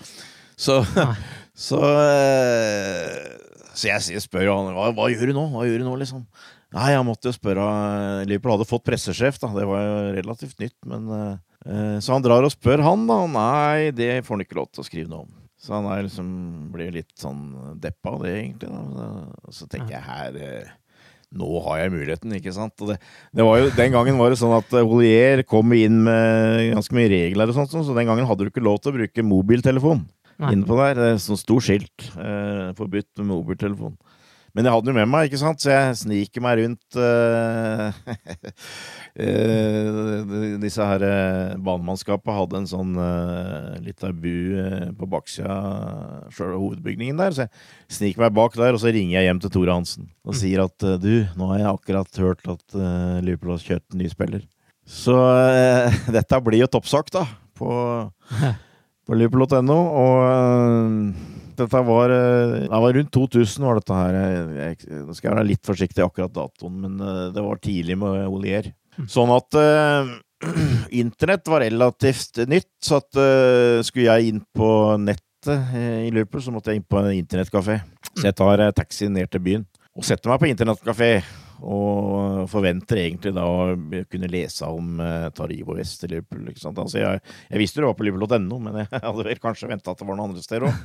[0.61, 0.81] Så,
[1.69, 5.47] så, uh, så jeg spør jo han hva, hva gjør du nå?
[5.55, 6.25] Hva gjør du nå, liksom?
[6.71, 7.63] Nei, jeg måtte jo spørre
[8.31, 9.51] Liverpool hadde fått pressesjef, da.
[9.57, 13.19] Det var jo relativt nytt, men Eh, så han drar og spør han, da.
[13.29, 15.33] Nei, det får han ikke lov til å skrive noe om.
[15.61, 16.29] Så han er liksom,
[16.73, 18.71] blir litt sånn deppa av det, egentlig.
[18.71, 19.09] Da.
[19.53, 20.71] Så tenker jeg her eh,
[21.31, 22.75] Nå har jeg muligheten, ikke sant.
[22.89, 22.97] Det,
[23.37, 26.97] det var jo, den gangen var det sånn at eh, Holier kom inn med ganske
[26.97, 30.01] mye regler og sånt, så den gangen hadde du ikke lov til å bruke mobiltelefon
[30.41, 30.55] Nei.
[30.55, 30.97] Innenpå der.
[30.97, 32.07] Det er sånn stort skilt.
[32.17, 33.99] Eh, forbudt med mobiltelefon.
[34.55, 37.91] Men jeg hadde den jo med meg, ikke sant, så jeg sniker meg rundt uh,
[39.15, 40.33] uh,
[40.65, 44.35] Disse her uh, banemannskapet hadde en sånn uh, lita bu
[44.99, 49.29] på baksida av hovedbygningen der, så jeg sniker meg bak der, og så ringer jeg
[49.29, 52.81] hjem til Tore Hansen og sier at du, nå har jeg akkurat hørt at
[53.25, 54.43] Liverpool har kjørt en ny spiller.
[54.87, 55.15] Så
[56.17, 57.25] dette blir jo toppsak, da,
[57.59, 57.71] på,
[59.07, 61.30] på liverpool.no, og
[61.61, 64.75] dette var, eh, det var rundt 2000 var dette her.
[65.15, 68.73] Skal jeg være litt forsiktig akkurat datoen, men eh, det var tidlig med Olier.
[68.99, 69.07] Mm.
[69.09, 70.11] Sånn at uh,
[71.03, 74.71] internett var relativt nytt, så at uh, skulle jeg inn på
[75.01, 75.31] nettet
[75.73, 77.79] i Liverpool, så måtte jeg inn på en internettkafé.
[78.11, 79.63] Så jeg tar taxi ned til byen
[79.97, 81.13] og setter meg på internettkafé.
[81.61, 83.75] Og forventer egentlig da å
[84.09, 86.49] kunne lese om uh, Taribo West i Liverpool.
[86.49, 87.21] Altså jeg,
[87.51, 90.17] jeg visste det var på liverpool.no, men jeg hadde vel kanskje venta at det var
[90.17, 90.85] noen andre steder òg.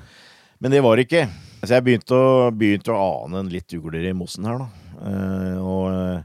[0.59, 1.25] Men det var det ikke.
[1.65, 4.85] Så jeg begynte å, begynte å ane en litt ugler i mossen her, da.
[4.95, 6.23] Uh, og uh,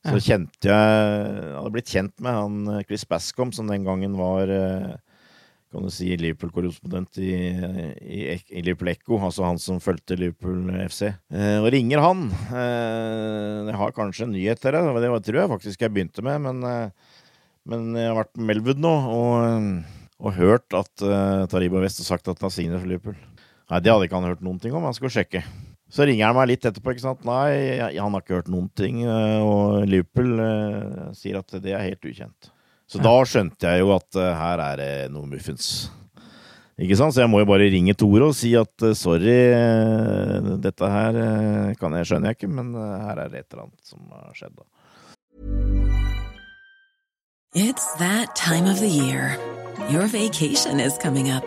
[0.00, 0.22] så ja.
[0.24, 4.48] kjente jeg Jeg hadde blitt kjent med han eh, Chris Bascom, som den gangen var
[4.48, 4.94] uh,
[5.70, 7.34] kan du si Liverpool-korrespondent i,
[8.00, 11.12] i, i, Liverpool Echo, altså han som fulgte Liverpool FC.
[11.30, 12.24] og ringer han.
[12.50, 16.90] jeg har kanskje en nyhet til deg, det tror jeg faktisk jeg begynte med, men,
[17.70, 19.78] men jeg har vært på Melwood nå og,
[20.18, 21.06] og hørt at
[21.54, 23.20] Taribo West har sagt at han har signet for Liverpool.
[23.70, 24.86] Nei, det hadde ikke han hørt noen ting om.
[24.88, 25.44] Han skulle sjekke.
[25.90, 26.94] Så ringer han meg litt etterpå.
[26.94, 27.22] ikke sant?
[27.26, 29.02] Nei, han har ikke hørt noen ting.
[29.02, 32.50] Eh, og Liverpool uh, sier at det er helt ukjent.
[32.90, 33.06] Så ja.
[33.06, 35.90] da skjønte jeg jo at uh, her er det noe muffens.
[36.80, 37.14] Ikke sant?
[37.14, 39.38] Så jeg må jo bare ringe Tore og si at uh, sorry,
[40.62, 41.18] dette her
[41.78, 44.58] kan jeg, skjønner jeg ikke, men her er det et eller annet som har skjedd.
[44.58, 44.66] da.
[47.54, 49.36] It's that time of the year.
[49.90, 51.46] Your vacation is coming up.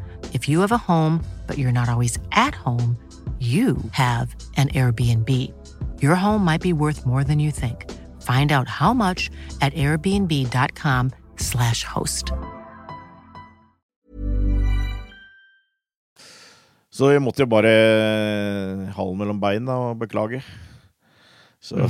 [0.33, 2.95] If you have a home, but you're not always at home,
[3.39, 5.27] you have an Airbnb.
[5.99, 7.89] Your home might be worth more than you think.
[8.21, 12.31] Find out how much at airbnb.com/slash host.
[16.91, 17.71] Så vi måtte jo bare
[18.93, 20.43] halen mellom bein da, og beklage.
[21.61, 21.75] Så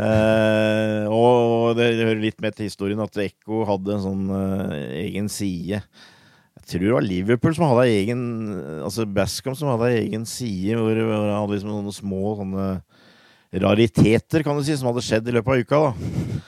[0.00, 5.28] eh, Og det hører litt med til historien at Ekko hadde en sånn eh, egen
[5.30, 5.82] side.
[6.64, 8.20] Tror det var Liverpool som hadde egen
[8.86, 12.68] Altså Bascom som hadde egen side hvor han hadde liksom noen små sånne
[13.54, 15.78] rariteter, kan du si, som hadde skjedd i løpet av uka.
[15.84, 16.40] da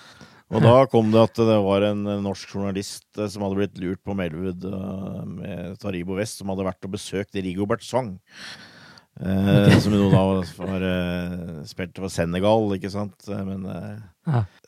[0.47, 3.99] og da kom det at det var en norsk journalist eh, som hadde blitt lurt
[4.07, 8.13] på Melwood eh, med Taribo West, som hadde vært og besøkt Rigobert Song.
[9.19, 10.85] Eh, Som jo da var var,
[11.67, 13.17] spilte for Senegal, ikke sant.
[13.27, 13.97] Eh, Men eh,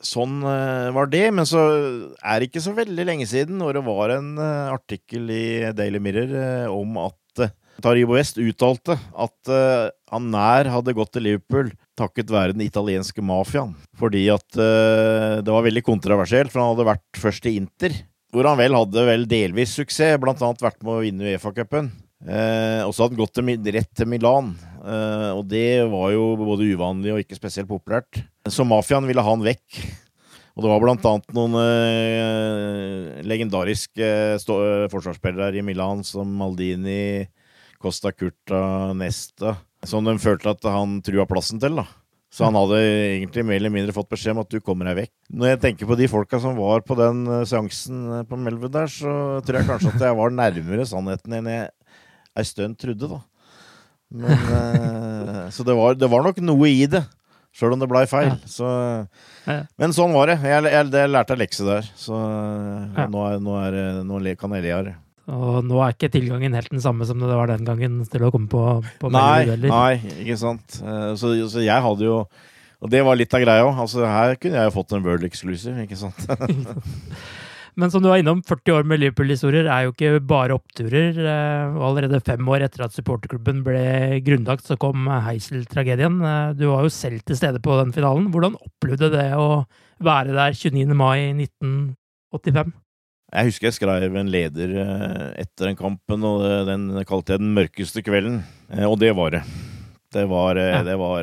[0.05, 1.25] Sånn eh, var det.
[1.35, 1.63] Men så
[2.23, 6.01] er det ikke så veldig lenge siden når det var en eh, artikkel i Daily
[6.03, 7.17] Mirror eh, om at
[7.79, 9.51] Taribo West uttalte at
[10.11, 13.77] han nær hadde gått til Liverpool takket være den italienske mafiaen.
[14.01, 17.95] Fordi at det var veldig kontroversielt, for han hadde vært først i Inter.
[18.35, 21.93] Hvor han vel hadde vel delvis suksess, blant annet vært med å vinne Uefa-cupen.
[22.83, 24.57] Og så hadde han gått rett til Milan,
[24.89, 28.23] og det var jo både uvanlig og ikke spesielt populært.
[28.49, 29.81] Så mafiaen ville ha han vekk.
[30.59, 37.29] Og det var blant annet noen eh, legendariske eh, forsvarsspillere i Milan som Maldini,
[37.79, 39.55] Costa Curta, Nesta,
[39.87, 41.79] som de følte at han trua plassen til.
[41.79, 41.87] da.
[42.35, 45.13] Så han hadde egentlig mer eller mindre fått beskjed om at du kommer deg vekk.
[45.31, 48.75] Når jeg tenker på de folka som var på den eh, seansen eh, på Melwood
[48.75, 49.13] der, så
[49.47, 51.71] tror jeg kanskje at jeg var nærmere sannheten enn jeg
[52.39, 53.23] ei stund trodde, da.
[54.11, 57.03] Men, eh, så det var, det var nok noe i det,
[57.57, 58.33] sjøl om det blei feil.
[58.49, 58.69] Så,
[59.49, 59.63] Ja.
[59.81, 60.39] men sånn var det.
[60.45, 61.87] Jeg, jeg, jeg lærte ei lekse der.
[61.97, 63.07] Så Ja.
[63.09, 64.95] nå, er, nå, er, nå kan jeg le av det.
[65.29, 68.31] Og nå er ikke tilgangen helt den samme som det var den gangen til å
[68.33, 68.63] komme på,
[69.01, 70.79] på Nei, nei, ikke sant.
[70.81, 72.23] Eh, Så, så jeg hadde jo
[72.81, 73.77] Og det var litt av greia òg.
[73.83, 76.21] Altså, her kunne jeg jo fått en World Exclusive, ikke sant.
[77.79, 81.15] Men som du var innom, 40 år med Liverpool-historier er jo ikke bare oppturer.
[81.15, 86.19] eh, Og allerede fem år etter at supporterklubben ble grunnlagt, så kom Heisel-tragedien.
[86.19, 88.33] Eh, Du var jo selv til stede på den finalen.
[88.33, 89.65] Hvordan opplevde det å
[90.03, 90.93] være der 29.
[90.95, 92.75] mai 1985?
[93.31, 97.55] Jeg husker jeg skrev en leder eh, etter den kampen, og den kalte jeg 'Den
[97.55, 98.43] mørkeste kvelden'.
[98.89, 99.43] Og det var det.
[100.11, 101.23] Det var, det var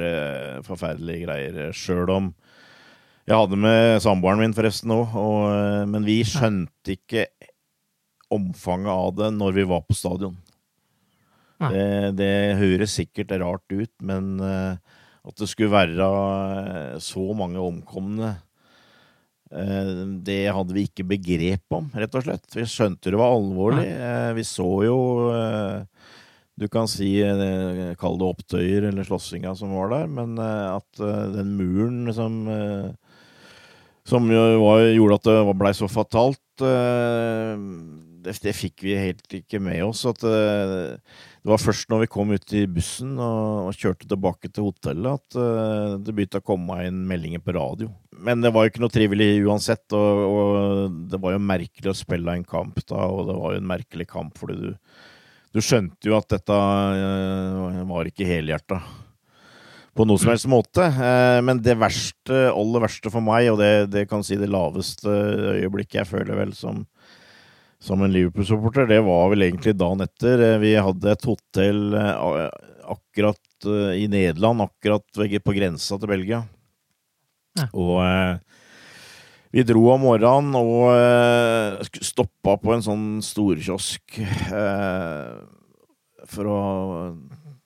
[0.63, 1.73] forferdelige greier.
[1.73, 2.33] Sjøl om
[3.25, 5.15] jeg hadde med samboeren min forresten òg,
[5.89, 7.25] men vi skjønte ikke
[8.33, 10.35] omfanget av det når vi var på stadion.
[11.71, 14.75] Det, det høres sikkert rart ut, men eh,
[15.25, 18.35] at det skulle være eh, så mange omkomne
[19.55, 19.89] Eh,
[20.25, 22.47] Det hadde vi ikke begrep om, rett og slett.
[22.57, 23.85] Vi skjønte det var alvorlig.
[23.93, 24.95] Eh, Vi så jo
[25.37, 25.83] eh,
[26.57, 30.99] du kan si eh, Kall det opptøyer eller slåssinga som var der, men eh, at
[30.99, 32.41] eh, den muren som
[34.05, 39.81] Som var, gjorde at det blei så fatalt, det, det, fikk vi helt ikke med
[39.87, 40.03] oss.
[40.05, 40.99] At det,
[41.41, 45.17] det var først når vi kom ut i bussen og, og kjørte tilbake til hotellet,
[45.17, 47.89] at det begynte å komme inn meldinger på radio.
[48.13, 51.97] Men det var jo ikke noe trivelig uansett, og, og det var jo merkelig å
[51.97, 54.71] spille en kamp da, og det var jo en merkelig kamp fordi du
[55.55, 56.55] du skjønte jo at dette
[57.87, 58.81] var ikke helhjerta
[59.95, 60.83] på noe som helst måte.
[60.97, 65.11] Uh, men det verste, aller verste for meg, og det, det kan si det laveste
[65.55, 66.83] øyeblikket jeg føler vel som,
[67.83, 70.43] som en Liverpool-supporter, det var vel egentlig dagen etter.
[70.43, 71.95] Uh, vi hadde et hotell
[72.85, 73.41] akkurat
[73.97, 76.43] i Nederland, akkurat på grensa til Belgia.
[77.57, 77.65] Ja.
[77.71, 77.95] Og
[79.55, 84.19] vi dro om morgenen og stoppa på en sånn storkiosk
[86.29, 86.59] for å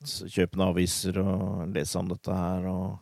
[0.06, 3.00] kjøpe noen aviser og lese om dette her og,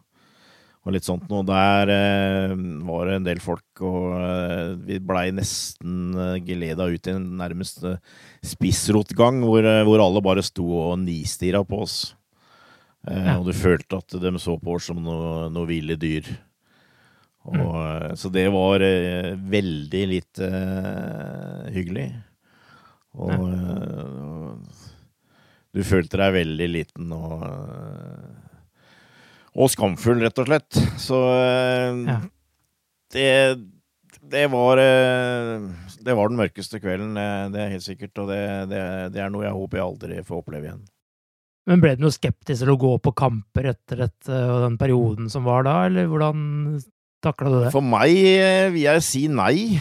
[0.85, 1.45] og litt sånt noe.
[1.47, 2.55] Der eh,
[2.87, 7.29] var det en del folk, og eh, vi blei nesten eh, geleda ut i en
[7.41, 7.85] nærmest
[8.45, 11.99] spissrotgang hvor, hvor, alle bare sto og nistirra på oss.
[13.07, 13.37] Ja.
[13.37, 16.27] Og du følte at de så på oss som noe, noe ville dyr.
[17.47, 18.15] Og, mm.
[18.19, 22.09] Så det var eh, veldig litt eh, hyggelig.
[23.17, 23.39] Og ja.
[23.39, 24.85] Eh,
[25.76, 27.43] du følte deg veldig liten og,
[29.57, 30.80] og skamfull, rett og slett.
[31.01, 31.22] Så
[32.07, 32.20] ja.
[33.15, 33.30] det,
[34.22, 37.18] det var Det var den mørkeste kvelden,
[37.53, 38.15] det er helt sikkert.
[38.24, 38.84] Og det, det,
[39.15, 40.86] det er noe jeg håper jeg aldri får oppleve igjen.
[41.68, 45.28] Men ble du noe skeptisk til å gå på kamper etter dette og den perioden
[45.32, 46.45] som var da, eller hvordan
[47.24, 47.72] takla du det?
[47.76, 49.76] For meg eh, vil jeg si nei.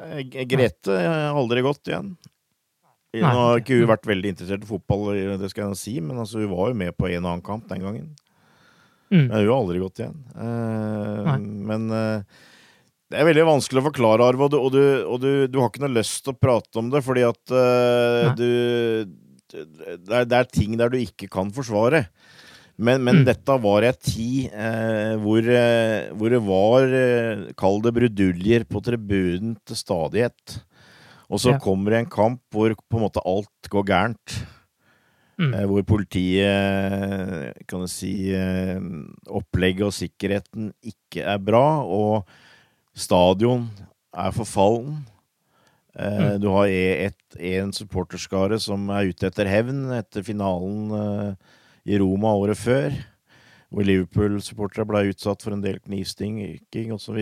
[0.00, 2.14] Eh, Grete har aldri gått igjen.
[3.22, 5.10] Nå har ikke hun vært veldig interessert i fotball,
[5.40, 7.68] det skal jeg si, men altså, hun var jo med på en og annen kamp
[7.70, 8.08] den gangen.
[9.08, 9.24] Mm.
[9.24, 10.18] Men hun har aldri gått igjen.
[10.36, 11.36] Uh,
[11.70, 12.40] men uh,
[13.08, 15.70] det er veldig vanskelig å forklare, Arve, og, du, og, du, og du, du, har
[15.72, 19.16] ikke noe lyst til å prate om det, fordi at uh, du
[19.48, 22.04] det er, det er, ting der du ikke kan forsvare.
[22.78, 23.24] Men, men mm.
[23.26, 25.48] dette var ei tid eh, hvor,
[26.14, 30.60] hvor, det var, eh, kall det bruduljer, på tribunen til stadighet.
[31.28, 31.60] Og så ja.
[31.60, 34.38] kommer det en kamp hvor på en måte alt går gærent.
[35.38, 35.52] Mm.
[35.54, 38.80] Eh, hvor politiet, kan du si, eh,
[39.30, 42.26] opplegget og sikkerheten ikke er bra, og
[42.98, 43.68] stadion
[44.10, 45.04] er forfallen.
[45.94, 46.40] Eh, mm.
[46.42, 51.36] Du har én en supporterskare som er ute etter hevn etter finalen
[51.86, 52.96] i Roma året før,
[53.68, 57.18] hvor Liverpool-supportere ble utsatt for en del knivstikking osv.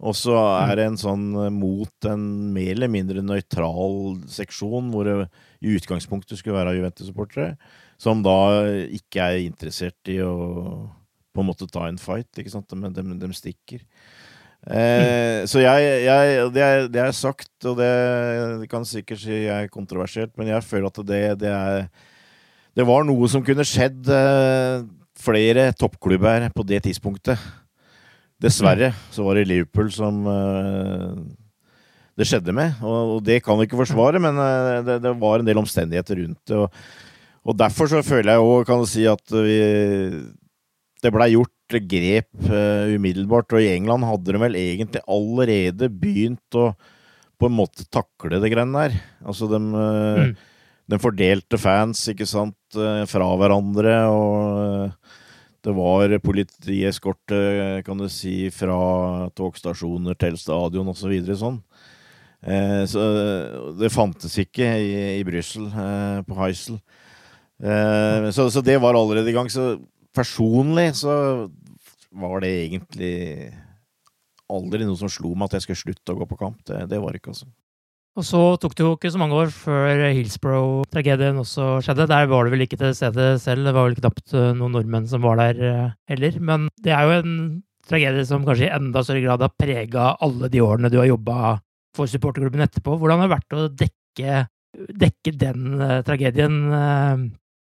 [0.00, 5.08] Og så er det en sånn eh, mot en mer eller mindre nøytral seksjon, hvor
[5.08, 5.18] det
[5.60, 7.52] i utgangspunktet skulle være Juventus-supportere,
[8.00, 8.38] som da
[8.88, 10.32] ikke er interessert i å
[11.30, 13.84] på en måte ta en fight, ikke sant, men de, de stikker.
[14.66, 19.68] Eh, så jeg, jeg det, er, det, er, sagt, og det, kan sikkert si jeg
[19.68, 21.84] er kontroversielt, men jeg føler at det, det er
[22.76, 24.84] det var noe som kunne skjedd eh,
[25.20, 27.38] flere toppklubber på det tidspunktet.
[28.40, 31.14] Dessverre så var det Liverpool som eh,
[32.16, 32.80] det skjedde med.
[32.80, 36.40] Og, det kan vi ikke forsvare, men eh, det, det, var en del omstendigheter rundt
[36.48, 36.60] det.
[36.60, 36.70] Og,
[37.50, 39.58] og derfor så føler jeg òg, kan du si, at vi
[41.00, 43.54] Det blei gjort grep uh, umiddelbart.
[43.56, 46.74] Og i England hadde de vel egentlig allerede begynt å
[47.40, 48.98] på en måte takle det greiene der.
[49.24, 50.34] Altså de uh, mm
[50.90, 52.56] de fordelte fans, ikke sant,
[53.10, 54.99] fra hverandre, og
[55.64, 57.38] det var politieskorte,
[57.84, 61.02] kan du si, fra togstasjoner til stadion osv.
[61.02, 61.60] Så videre, sånn.
[62.40, 63.04] Eh, så
[63.76, 66.80] det fantes ikke i, i Brussel, eh, på Heisel.
[67.60, 69.50] Eh, så, så, det var allerede i gang.
[69.52, 69.74] Så
[70.16, 71.14] personlig så
[72.10, 73.14] var det egentlig
[74.50, 76.62] aldri noe som slo meg at jeg skulle slutte å gå på kamp.
[76.66, 77.50] Det, det var ikke, altså.
[78.18, 82.08] Og så tok det jo ikke så mange år før Hillsborough-tragedien også skjedde.
[82.10, 85.06] Der var det vel ikke til stede selv, det var vel knapt eh, noen nordmenn
[85.10, 86.38] som var der eh, heller.
[86.42, 87.36] Men det er jo en
[87.86, 91.58] tragedie som kanskje i enda større grad har prega alle de årene du har jobba
[91.96, 92.96] for supporterklubben etterpå.
[92.98, 94.42] Hvordan har det vært å dekke,
[95.06, 96.58] dekke den uh, tragedien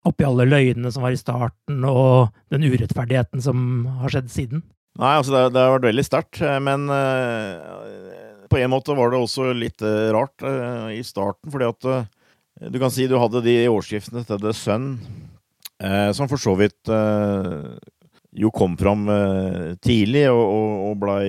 [0.08, 4.66] oppi alle løgnene som var i starten, og den urettferdigheten som har skjedd siden?
[5.00, 6.88] Nei, altså det, det har vært veldig sterkt, men
[8.50, 12.70] på en måte var det også litt eh, rart uh, i starten, fordi at uh,
[12.72, 14.96] du kan si du hadde de årsskiftene til The Sun,
[15.78, 16.90] som for så vidt
[18.34, 19.04] jo kom fram
[19.86, 21.28] tidlig og, og, og blei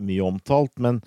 [0.00, 0.72] mye omtalt.
[0.80, 1.02] Men,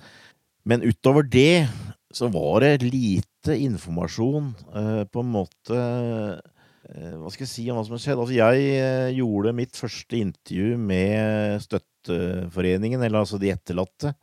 [0.68, 1.68] men, utover det
[2.14, 7.78] så var det lite informasjon eh, på en måte eh, Hva skal jeg si om
[7.78, 8.22] hva som har skjedd?
[8.24, 14.14] Altså, jeg eh, gjorde mitt første intervju med Støtteforeningen, eller altså de etterlatte,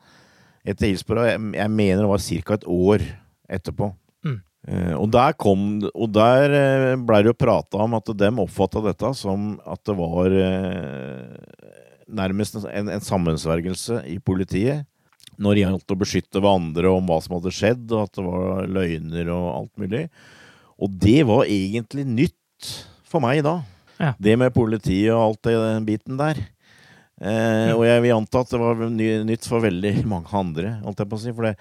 [0.65, 1.29] etter Hillsborough.
[1.29, 2.57] Jeg, jeg mener det var ca.
[2.57, 3.05] et år
[3.59, 3.91] etterpå.
[4.25, 4.39] Mm.
[4.65, 8.81] Uh, og der kom Og der eh, blei det jo prata om at dem oppfatta
[8.87, 11.35] dette som at det var uh,
[12.09, 14.87] nærmest en, en sammensvergelse i politiet
[15.41, 18.69] når det gjaldt å beskytte hverandre om hva som hadde skjedd, og at det var
[18.71, 20.05] løgner og alt mulig.
[20.79, 22.69] Og det var egentlig nytt
[23.11, 23.57] for meg da.
[23.99, 24.12] Ja.
[24.19, 26.39] Det med politiet og alt det den biten der.
[27.23, 31.05] Eh, og jeg vil anta at det var ny, nytt for veldig mange andre, holdt
[31.05, 31.35] jeg på å si.
[31.35, 31.55] For det,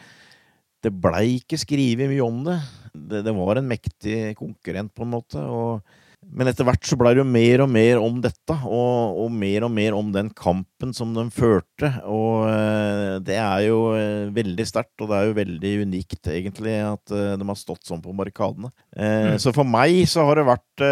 [0.83, 2.59] det blei ikke skrevet mye om det.
[2.93, 3.25] det.
[3.27, 5.43] Det var en mektig konkurrent, på en måte.
[5.43, 5.99] og
[6.31, 9.65] men etter hvert så blei det jo mer og mer om dette, og, og, mer
[9.67, 11.89] og mer om den kampen som de førte.
[12.09, 16.77] Og eh, det er jo eh, veldig sterkt, og det er jo veldig unikt, egentlig,
[16.87, 18.71] at eh, de har stått sånn på barrikadene.
[18.95, 19.41] Eh, mm.
[19.43, 20.85] Så for meg så har det vært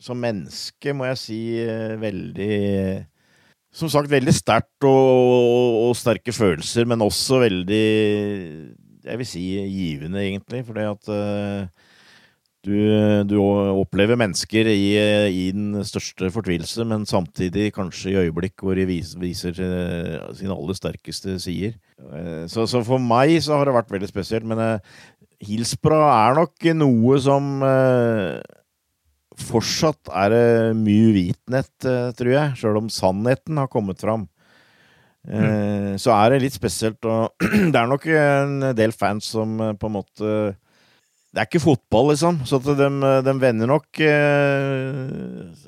[0.00, 3.06] Som menneske, må jeg si, eh, veldig
[3.74, 7.84] Som sagt, veldig sterkt og, og, og, sterke følelser, men også veldig
[9.04, 11.12] Jeg vil si givende, egentlig, fordi at
[12.66, 12.74] du,
[13.24, 13.36] du,
[13.78, 14.88] opplever mennesker i,
[15.30, 20.52] i, den største fortvilelse, men samtidig kanskje i øyeblikk hvor de viser, viser uh, sine
[20.52, 21.78] aller sterkeste sider.
[22.02, 24.48] Uh, så, så, for meg så har det vært veldig spesielt.
[24.48, 24.98] Men uh,
[25.46, 28.42] Hillsborough er nok noe som uh,
[29.40, 30.46] fortsatt er det
[30.78, 32.56] mye uvitenhet, uh, tror jeg.
[32.60, 34.28] Sjøl om sannheten har kommet fram.
[35.28, 35.98] Mm.
[36.00, 37.34] Så er det litt spesielt, og
[37.72, 40.30] det er nok en del fans som på en måte
[41.28, 42.40] det er ikke fotball, liksom.
[42.48, 42.74] Så de,
[43.24, 45.66] de vender nok eh,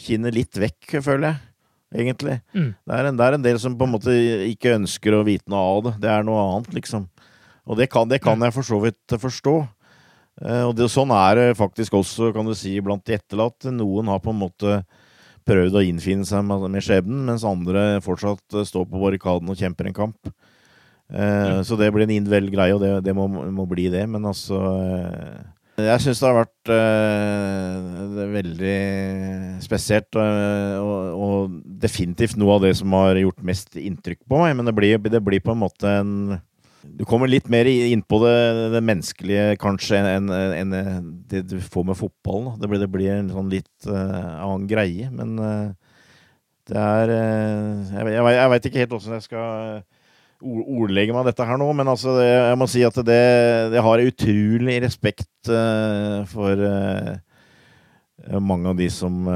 [0.00, 1.42] kinnet litt vekk, føler jeg.
[1.94, 2.38] Egentlig.
[2.56, 2.70] Mm.
[2.72, 4.14] Det, er en, det, er en, del som på en måte
[4.48, 5.92] ikke ønsker å vite noe av det.
[6.02, 7.04] Det er noe annet, liksom.
[7.68, 9.54] Og det kan, det kan jeg for så vidt forstå.
[10.42, 13.72] Eh, og det, sånn er det faktisk også, kan du si, blant de etterlatte.
[13.74, 14.80] Noen har på en måte
[15.46, 19.96] prøvd å innfinne seg med, skjebnen, mens andre fortsatt står på barrikaden og kjemper en
[20.04, 20.34] kamp.
[21.14, 21.58] Ja.
[21.68, 24.00] så det blir en individuell greie, og det, det må, må, bli det.
[24.08, 24.56] Men altså
[25.76, 26.70] Jeg syns det har vært
[28.16, 28.78] det veldig
[29.62, 34.56] spesielt, og, og, definitivt noe av det som har gjort mest inntrykk på meg.
[34.56, 36.16] Men det blir, det blir på en måte en
[36.94, 38.34] Du kommer litt mer innpå det,
[38.74, 42.54] det menneskelige kanskje enn en, en, det du får med fotballen.
[42.60, 45.34] Det blir, det blir en sånn litt annen greie, men
[46.70, 49.82] det er Jeg, jeg, jeg veit ikke helt åssen jeg skal
[50.44, 53.20] ordlegge meg dette her nå, men altså, jeg må si at det,
[53.72, 57.16] det har utrolig respekt uh, for uh,
[58.40, 59.34] mange av de som uh,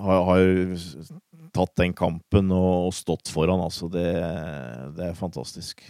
[0.00, 0.44] har, har,
[1.54, 3.62] tatt den kampen og, stått foran.
[3.64, 4.06] Altså, det,
[4.96, 5.82] det, er fantastisk.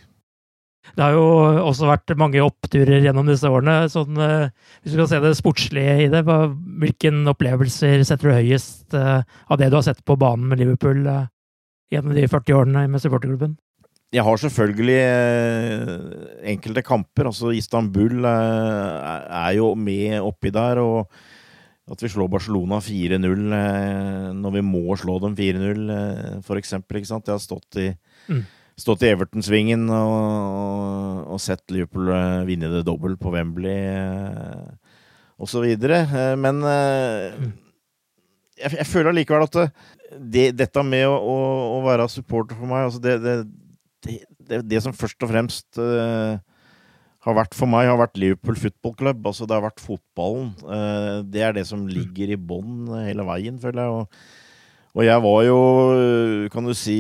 [0.96, 1.24] Det har jo
[1.66, 3.84] også vært mange oppturer gjennom disse årene.
[3.92, 9.60] Sånn, hvis du kan se det sportslige i det, hvilken opplevelser setter du høyest av
[9.60, 11.04] det du har sett på banen med Liverpool?
[11.90, 13.58] gjennom de 40 årene med supporterklubben?
[14.10, 15.90] Jeg har selvfølgelig eh,
[16.52, 17.28] enkelte kamper.
[17.30, 19.10] altså Istanbul eh,
[19.44, 20.82] er jo med oppi der.
[20.82, 21.06] og
[21.90, 25.88] At vi slår Barcelona 4-0 eh, når vi må slå dem 4-0,
[26.46, 27.00] for eksempel.
[27.00, 27.26] Ikke sant?
[27.26, 27.88] Jeg har stått i,
[28.30, 28.44] mm.
[28.78, 32.12] stått i Everton-svingen og, og, sett Liverpool
[32.46, 33.80] vinne det dobbelt på Wembley
[35.40, 35.66] osv.
[36.38, 37.50] Men mm.
[38.60, 39.70] jeg, jeg føler allikevel at det,
[40.18, 41.40] det, dette med å, å,
[41.76, 46.38] å, være supporter for meg altså det, det, det, som først og fremst uh,
[47.26, 49.26] har vært for meg, har vært Liverpool Football Club.
[49.28, 50.52] Altså det har vært fotballen.
[50.64, 53.98] Uh, det er det som ligger i bånn hele veien, føler jeg.
[53.98, 54.22] Og,
[54.94, 55.60] og, jeg var jo,
[56.52, 56.98] kan du si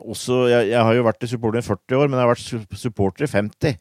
[0.00, 2.78] også, jeg, jeg, har jo vært i supporter i 40 år, men jeg har vært
[2.80, 3.76] supporter i 50.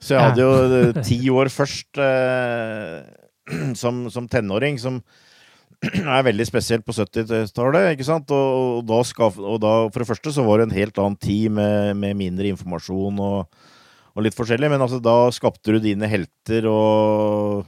[0.00, 1.98] Så jeg hadde jo ti år først
[3.82, 4.78] som, som tenåring.
[4.80, 5.00] som
[6.04, 7.94] er veldig spesielt på 70-tallet.
[7.94, 8.30] ikke sant?
[8.36, 11.16] Og, og, da skal, og, da For det første så var det en helt annen
[11.20, 13.62] tid med, med mindre informasjon og,
[14.12, 14.70] og, litt forskjellig.
[14.72, 17.64] Men altså, da skapte du dine helter, og,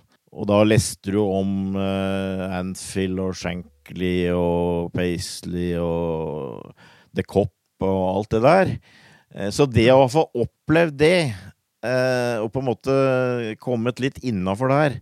[0.49, 6.73] da leste du om uh, Anfield og Shankly og Paisley og
[7.13, 8.77] The Cop og alt det der.
[9.33, 11.19] Uh, så det å få opplevd det,
[11.85, 12.97] uh, og på en måte
[13.61, 15.01] kommet litt innafor der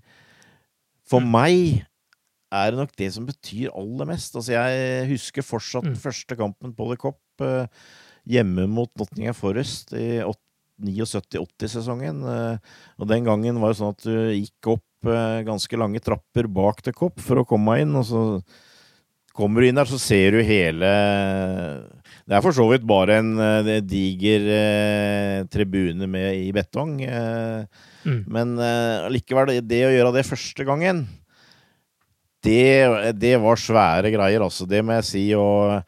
[1.11, 1.30] For mm.
[1.30, 1.86] meg
[2.51, 4.34] er det nok det som betyr aller mest.
[4.34, 5.98] Altså, jeg husker fortsatt mm.
[6.03, 7.66] første kampen på The Cop uh,
[8.28, 10.18] hjemme mot Nottingham Forest i
[10.82, 12.24] 79-80-sesongen.
[12.26, 16.03] Uh, eh, og den gangen var det sånn at du gikk opp uh, ganske lange
[16.03, 18.24] trapper bak The Cop for å komme inn, og så
[19.36, 20.88] kommer du inn der, så ser du hele
[22.26, 26.98] Det er for så vidt bare en uh, diger uh, tribune med i betong.
[27.07, 27.62] Uh,
[28.03, 28.20] mm.
[28.26, 28.59] Men
[29.14, 31.07] likevel, det, det å gjøre det første gangen
[32.45, 34.66] det, det, var svære greier, altså.
[34.68, 35.24] Det må jeg si.
[35.38, 35.80] Og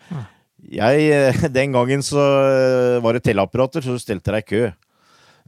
[0.72, 2.22] jeg Den gangen så
[3.04, 4.64] var det telleapparater, så du stelte deg i kø.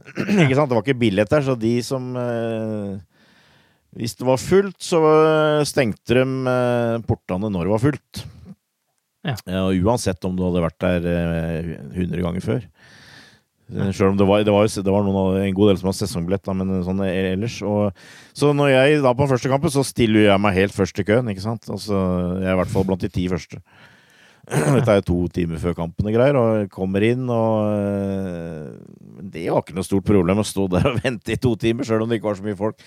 [0.43, 0.69] ikke sant?
[0.69, 2.13] Det var ikke billett der, så de som
[3.95, 4.99] Hvis det var fullt, så
[5.67, 6.25] stengte de
[7.07, 8.25] portene når det var fullt.
[9.25, 9.37] Ja.
[9.65, 11.05] Og uansett om du hadde vært der
[11.95, 12.67] 100 ganger før.
[13.65, 16.43] Selv om det var, det var, det var noen, en god del som har sesongbillett,
[16.45, 17.57] da, men sånn ellers.
[17.65, 18.05] Og,
[18.37, 21.31] så når jeg da på første kampen, så stiller jeg meg helt først i køen.
[21.33, 21.65] ikke sant?
[21.73, 21.97] Altså,
[22.43, 23.61] jeg er i hvert fall blant de ti første.
[24.75, 29.63] Dette er to timer før kampen og greier, og kommer inn, og eh, Det var
[29.63, 32.21] ikke noe stort problem å stå der og vente i to timer, sjøl om det
[32.21, 32.85] ikke var så mye folk.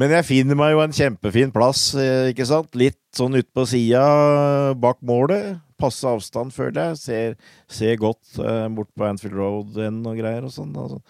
[0.00, 2.74] Men jeg finner meg jo en kjempefin plass, eh, ikke sant?
[2.78, 4.02] Litt sånn ute på sida
[4.74, 6.98] bak målet passe avstand, føler jeg.
[7.00, 7.36] Ser,
[7.70, 10.72] ser godt eh, bort på Anfield Road og greier og sånn.
[10.76, 11.00] Altså.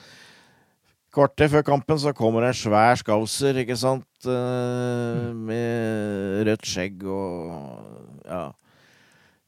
[1.14, 8.24] Kvarter før kampen så kommer en svær skauser, ikke sant, eh, med rødt skjegg og
[8.28, 8.48] ja.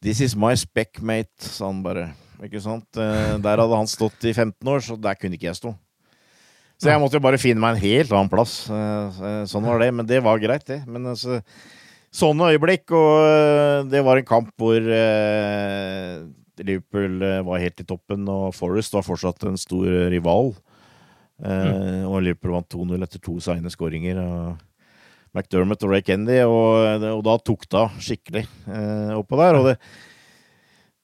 [0.02, 2.08] This is my spec mate, sa han bare.
[2.42, 2.88] Ikke sant?
[2.98, 5.76] Eh, der hadde han stått i 15 år, så der kunne ikke jeg stå.
[6.82, 8.56] Så jeg måtte jo bare finne meg en helt annen plass.
[8.66, 9.92] Sånn var det.
[9.94, 10.80] Men det var greit, det.
[10.90, 11.36] Men altså
[12.12, 12.92] sånne øyeblikk.
[12.96, 16.20] Og eh, det var en kamp hvor eh,
[16.62, 20.54] Liverpool eh, var helt i toppen, og Forest var fortsatt en stor rival.
[21.42, 22.04] Mm.
[22.06, 24.20] Og Liverpool vant 2-0 etter to seine skåringer.
[25.34, 28.44] McDermott og Ray Kendy, og, og da tok det av skikkelig
[29.16, 29.58] oppå der.
[29.58, 29.74] og det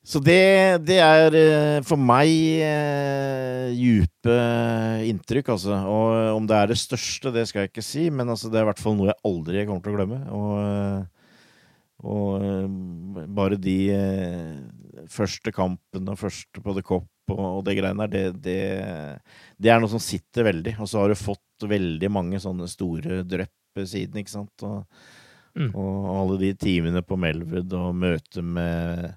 [0.08, 2.30] så det, det, er eh, for meg
[2.64, 4.36] eh, djupe
[5.04, 5.76] inntrykk, altså.
[5.84, 8.64] Og om det er det største, det skal jeg ikke si, men altså, det er
[8.64, 10.20] i hvert fall noe jeg aldri kommer til å glemme.
[10.32, 11.28] Og, eh,
[12.08, 13.76] og bare de
[15.12, 18.58] første kampene og første på The Cop og, og det greiene der, det, det,
[19.58, 20.78] det, er noe som sitter veldig.
[20.80, 24.64] Og så har du fått veldig mange sånne store drypp siden, ikke sant.
[24.64, 25.04] Og,
[25.58, 25.72] mm.
[25.74, 29.10] og alle de timene på Melwood og møtet med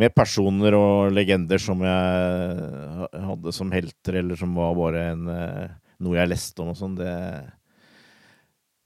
[0.00, 5.68] med personer og legender som jeg hadde som helter, eller som var bare en, eh,
[6.02, 7.14] noe jeg leste om og sånn, det,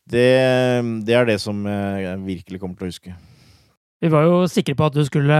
[0.08, 0.28] det,
[1.08, 3.16] det, er det som jeg virkelig kommer til å huske.
[3.98, 5.38] Vi var jo sikre på at du skulle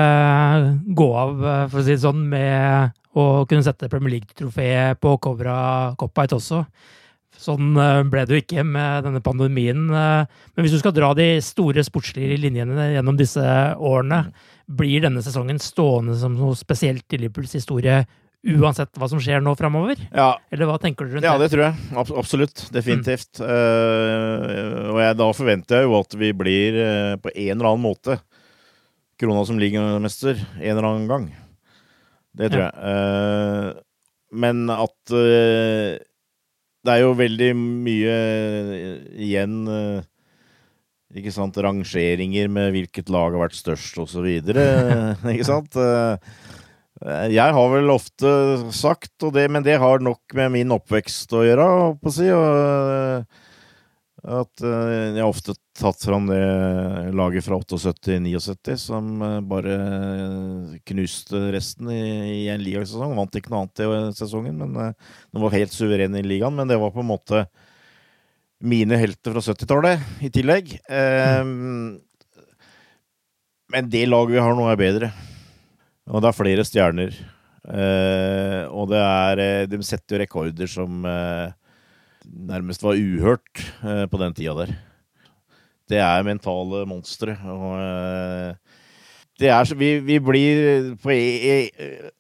[0.99, 1.35] gå av,
[1.71, 6.39] for å si det sånn, med å kunne sette Premier League-trofeet på coveret av Coppite
[6.39, 6.65] også.
[7.39, 9.87] Sånn eh, ble det jo ikke med denne pandemien.
[9.95, 13.45] Eh, men hvis du skal dra de store sportslige linjene gjennom disse
[13.79, 14.25] årene,
[14.69, 18.03] blir denne sesongen stående som noe spesielt i Liverpools historie
[18.47, 19.99] uansett hva som skjer nå framover?
[20.13, 20.37] Ja.
[20.55, 21.31] Eller hva tenker du rundt det?
[21.31, 21.89] Ja, det tror jeg.
[21.99, 22.65] Abs absolutt.
[22.75, 23.41] Definitivt.
[23.41, 23.49] Mm.
[23.49, 27.85] Uh, og jeg, da forventer jeg jo at vi blir uh, på en eller annen
[27.85, 28.19] måte
[29.19, 31.29] krona som ligamester en eller annen gang.
[32.39, 32.71] Det tror ja.
[32.71, 33.75] jeg.
[33.75, 33.85] Uh,
[34.39, 38.17] men at det er jo veldig mye
[39.17, 39.55] igjen
[41.19, 44.29] ikke sant, rangeringer med hvilket lag har vært størst, osv.
[45.35, 45.79] ikke sant?
[47.07, 48.31] Eh, jeg har vel ofte
[48.75, 51.69] sagt, det, men det har nok med min oppvekst å gjøre,
[52.01, 52.27] på å si.
[52.35, 53.45] Og,
[54.29, 56.41] at eh, jeg har ofte tatt fram det
[57.17, 59.77] laget fra 78-79 som eh, bare
[60.91, 62.03] knuste resten i,
[62.43, 63.15] i en ligasesong.
[63.19, 66.59] Vant ikke noe annet i sesongen, men den var helt suveren i ligaen.
[66.59, 67.47] Men det var på en måte
[68.59, 70.75] mine helter fra 70-tallet i tillegg.
[70.91, 71.99] Um,
[73.73, 75.11] men det laget vi har nå, er bedre.
[76.09, 77.15] Og det er flere stjerner.
[77.69, 81.51] Uh, og det er eh, De setter jo rekorder som uh,
[82.25, 84.73] nærmest var uhørt uh, på den tida der.
[85.89, 87.37] Det er mentale monstre.
[87.45, 88.57] Og
[89.39, 91.69] det er så vi, vi blir på i,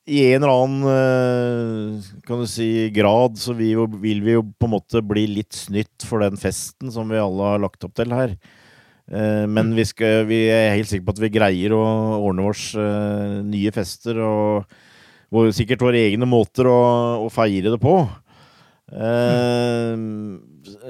[0.06, 4.44] i, en eller annen eh, kan du si, grad så vi jo, vil vi jo
[4.54, 7.96] på en måte bli litt snytt for den festen som vi alle har lagt opp
[7.98, 8.36] til her.
[9.10, 11.82] Eh, men vi, skal, vi er helt sikre på at vi greier å
[12.20, 14.78] ordne oss eh, nye fester og,
[15.34, 16.78] og sikkert våre egne måter å,
[17.24, 17.98] å feire det på.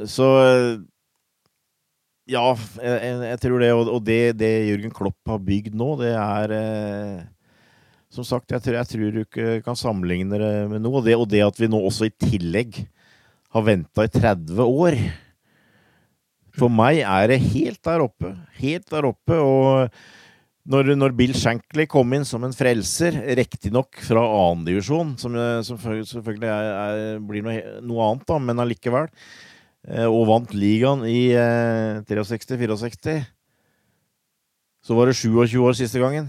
[0.07, 0.27] Så
[2.29, 2.45] ja,
[2.83, 3.71] jeg, jeg, tror det.
[3.73, 7.23] Og, det, det, Jørgen Klopp har bygd nå, det er eh,
[8.13, 11.01] Som sagt, jeg tror, jeg tror, du ikke kan sammenligne det med noe.
[11.01, 12.83] Og det, og det at vi nå også i tillegg
[13.57, 14.99] har venta i 30 år
[16.59, 18.35] For meg er det helt der oppe.
[18.61, 19.41] Helt der oppe.
[19.41, 19.89] Og
[20.69, 26.51] når, når Bill Shankly kom inn som en frelser, riktignok fra annendivisjon, som, som selvfølgelig
[26.53, 29.09] er, er, blir noe, noe annet, da, men allikevel
[29.87, 31.31] og vant ligaen i
[32.09, 33.27] 63-64, eh,
[34.85, 36.29] Så var det 27 år siste gangen.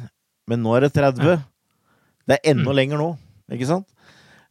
[0.49, 1.23] Men nå er det 30.
[1.23, 1.37] Ja.
[2.27, 2.75] Det er enda Mm.
[2.75, 3.17] lenger nå,
[3.51, 3.87] ikke sant?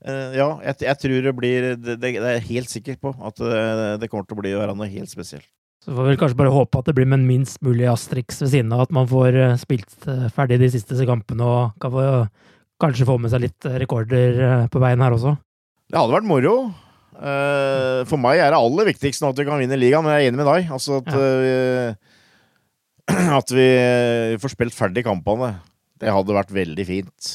[0.07, 3.35] Eh, ja, jeg, jeg tror det blir det, det, er jeg helt sikker på at
[3.37, 5.47] det, det kommer til å bli å være noe helt spesielt.
[5.83, 8.41] Så får vi vel kanskje bare håpe at det blir med en minst mulig asterix
[8.43, 11.91] ved siden av, at man får eh, spilt eh, ferdig de siste kampene og kan
[11.95, 12.05] få,
[12.83, 15.37] kanskje få med seg litt eh, rekorder eh, på veien her også.
[15.91, 16.55] Det hadde vært moro.
[17.19, 20.29] Eh, for meg er det aller viktigste nå at vi kan vinne ligaen, men jeg
[20.29, 20.71] er enig med deg.
[20.75, 21.91] Altså at, eh,
[23.41, 23.69] at vi
[24.43, 25.57] får spilt ferdig kampene.
[25.99, 27.31] Det hadde vært veldig fint.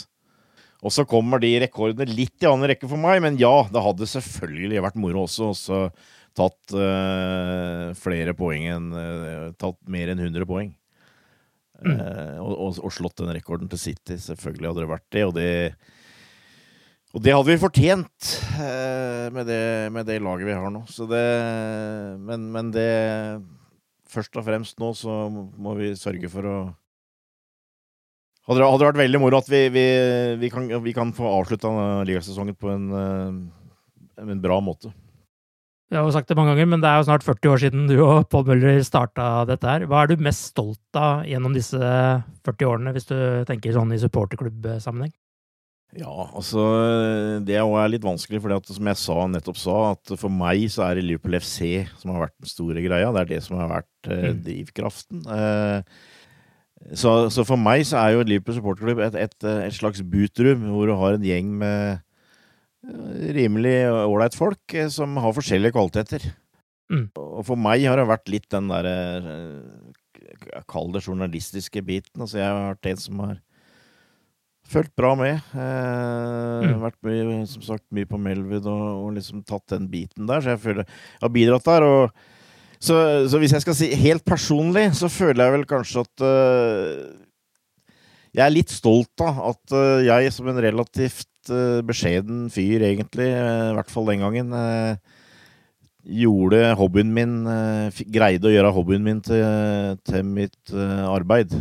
[0.83, 4.09] Og så kommer de rekordene litt i annen rekke for meg, men ja, det hadde
[4.11, 5.51] selvfølgelig vært moro også.
[5.53, 5.79] også
[6.33, 10.71] tatt eh, flere poeng enn eh, Tatt mer enn 100 poeng.
[11.83, 14.17] Eh, og, og, og slått den rekorden til City.
[14.21, 15.51] Selvfølgelig hadde det vært det, og det
[17.13, 20.81] og det hadde vi fortjent eh, med, det, med det laget vi har nå.
[21.09, 21.25] Det
[22.21, 22.89] men, men det
[24.13, 26.57] Først og fremst nå så må vi sørge for å
[28.43, 29.83] Hadde det vært veldig moro at vi, vi,
[30.41, 31.69] vi, kan, vi kan få avslutta
[32.03, 34.91] ligasesongen på en, eh, en bra måte.
[35.87, 37.87] Vi har jo sagt det mange ganger, men det er jo snart 40 år siden
[37.87, 39.85] du og Pål Møller starta dette her.
[39.87, 43.15] Hva er du mest stolt av gjennom disse 40 årene, hvis du
[43.47, 45.13] tenker sånn i supporterklubbsammenheng?
[45.93, 46.61] Ja, altså
[47.45, 50.87] Det er også litt vanskelig, for som jeg sa, nettopp sa, at for meg så
[50.87, 53.11] er det Liverpool FC som har vært den store greia.
[53.13, 54.39] Det er det som har vært eh, Mm.
[54.47, 55.21] drivkraften.
[55.29, 55.83] Eh,
[56.97, 59.37] så, så for meg så er jo Liverpool supporterklubb et, et,
[59.67, 62.01] et slags bootrum, hvor du har en gjeng med
[62.89, 66.25] eh, rimelig ålreit folk eh, som har forskjellige kvaliteter.
[66.91, 67.07] Mm.
[67.15, 69.91] Og for meg har det vært litt den derre eh,
[70.67, 72.19] Kall det journalistiske biten.
[72.23, 73.37] Altså jeg har vært en som har
[74.69, 75.41] fulgt bra med.
[75.53, 76.79] Eh, Mm.
[76.83, 80.43] Vært mye, som sagt, mye på Melwood og, og liksom tatt den biten der.
[80.43, 81.87] Så jeg føler jeg har bidratt der.
[81.87, 82.23] Og,
[82.83, 82.95] så,
[83.31, 87.11] så hvis jeg skal si helt personlig, så føler jeg vel kanskje at uh,
[88.33, 93.29] Jeg er litt stolt av at uh, jeg som en relativt uh, beskjeden fyr, egentlig,
[93.29, 94.55] i hvert fall den gangen,
[96.03, 97.35] gjorde hobbyen min
[98.11, 99.45] Greide å gjøre hobbyen min til,
[100.03, 101.53] til mitt arbeid.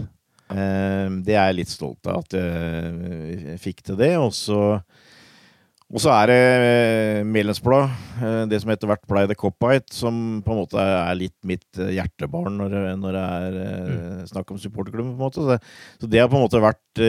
[0.53, 4.13] Eh, Det er jeg litt stolt av at jeg eh, fikk til det.
[4.21, 4.61] Og så,
[5.93, 7.93] og så er det eh, medlemsblad,
[8.23, 11.81] eh, det som etter hvert blei The Cop-Out, som på en måte er litt mitt
[11.81, 14.27] hjertebarn når når det er mm.
[14.33, 15.15] snakk om supporterklubben.
[15.17, 15.47] på en måte.
[15.47, 15.59] Så,
[16.03, 17.05] så det har på en måte vært,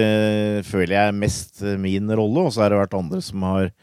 [0.67, 2.47] føler jeg, mest min rolle.
[2.47, 3.73] Og så har det vært andre som har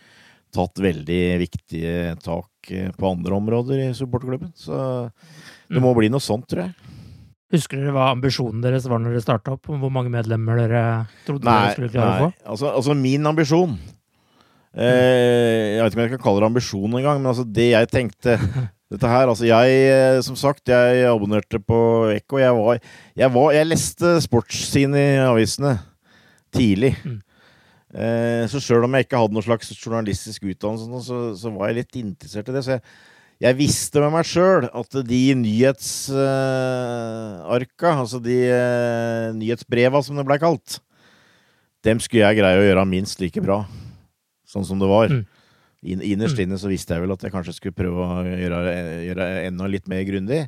[0.51, 2.49] tatt veldig viktige tak
[2.99, 4.51] på andre områder i supporterklubben.
[4.59, 4.75] Så
[5.71, 6.90] det må bli noe sånt, tror jeg.
[7.51, 9.71] Husker dere hva ambisjonen deres var når dere starta opp?
[9.71, 10.83] Om hvor mange medlemmer dere
[11.27, 12.29] trodde dere skulle klare å få?
[12.53, 13.73] Altså, altså min ambisjon
[14.75, 17.91] eh, Jeg vet ikke om jeg kan kalle det ambisjon engang, men altså det jeg
[17.91, 18.37] tenkte
[18.91, 21.77] Dette her, altså jeg, eh, som sagt, jeg abonnerte på
[22.11, 22.41] Ekko.
[22.43, 22.81] Jeg var,
[23.19, 25.77] jeg var Jeg leste sportssiden i avisene
[26.51, 26.97] tidlig.
[27.07, 27.21] Mm.
[27.91, 31.71] Eh, så sjøl om jeg ikke hadde noen slags journalistisk utdannelse, sånn, så, så var
[31.71, 32.65] jeg litt interessert i det.
[32.67, 32.83] Så jeg,
[33.41, 36.21] jeg visste med meg sjøl at de nyhetsarka,
[37.95, 40.81] altså de eh, nyhetsbreva som det blei kalt,
[41.87, 43.63] dem skulle jeg greie å gjøre minst like bra,
[44.49, 45.09] sånn som det var.
[45.09, 45.25] Mm.
[45.81, 48.59] In, innerst inne så visste jeg vel at jeg kanskje skulle prøve å gjøre,
[49.07, 50.43] gjøre enda litt mer grundig.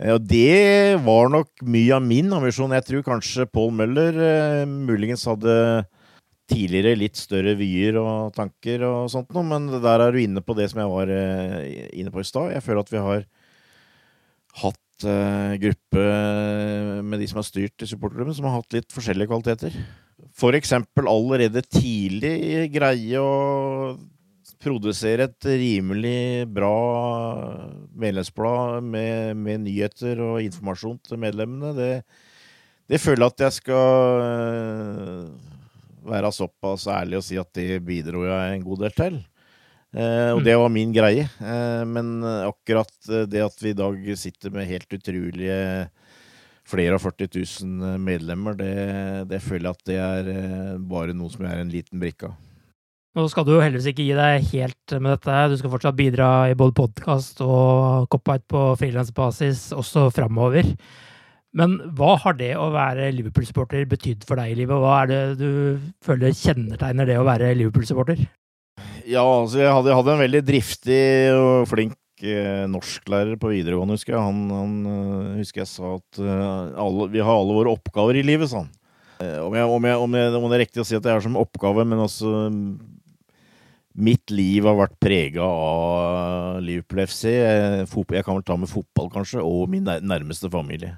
[0.00, 2.74] Eh, Og det var nok mye av min ambisjon.
[2.74, 5.54] Jeg tror kanskje Paul Møller eh, muligens hadde
[6.52, 10.56] tidligere litt større vyer og tanker og sånt noe, men der er du inne på
[10.58, 12.52] det som jeg var eh, inne på i stad.
[12.54, 13.26] Jeg føler at vi har
[14.62, 16.06] hatt eh, gruppe
[17.08, 19.76] med de som har styrt i supporterklubben, som har hatt litt forskjellige kvaliteter.
[20.36, 23.96] For eksempel allerede tidlig greie å
[24.62, 26.76] produsere et rimelig bra
[27.98, 31.72] medlemsblad med, med nyheter og informasjon til medlemmene.
[31.74, 31.90] Det,
[32.92, 35.51] det føler jeg at jeg skal eh,
[36.08, 39.18] være såpass ærlig og si at det bidro jeg en god del til.
[39.92, 41.26] Eh, og det var min greie.
[41.26, 45.58] Eh, men akkurat det at vi i dag sitter med helt utrolige
[46.68, 47.28] flere av 40
[47.64, 48.72] 000 medlemmer, det,
[49.30, 52.30] det føler jeg at det er eh, bare noe som jeg er en liten brikke
[52.30, 52.38] av.
[53.12, 55.40] Nå skal du jo heldigvis ikke gi deg helt med dette.
[55.52, 60.70] Du skal fortsatt bidra i både podkast og Cop-Out på frilansbasis også framover.
[61.58, 64.78] Men hva har det å være Liverpool-supporter betydd for deg i livet?
[64.80, 65.48] Hva er det du
[66.04, 68.22] føler kjennetegner det å være Liverpool-supporter?
[69.04, 71.02] Ja, altså jeg hadde, jeg hadde en veldig driftig
[71.36, 74.22] og flink eh, norsklærer på videregående, husker jeg.
[74.24, 78.24] Han, han eh, husker jeg sa at eh, alle, vi har alle våre oppgaver i
[78.24, 78.72] livet, sa han.
[79.20, 81.18] Eh, Om, jeg, om, jeg, om, jeg, om det er riktig å si at jeg
[81.18, 82.66] har som oppgave, men også mm,
[83.92, 87.26] Mitt liv har vært prega av Liverpool FC.
[87.36, 90.94] Eh, Jeg kan vel ta med fotball, kanskje, og min nærmeste familie.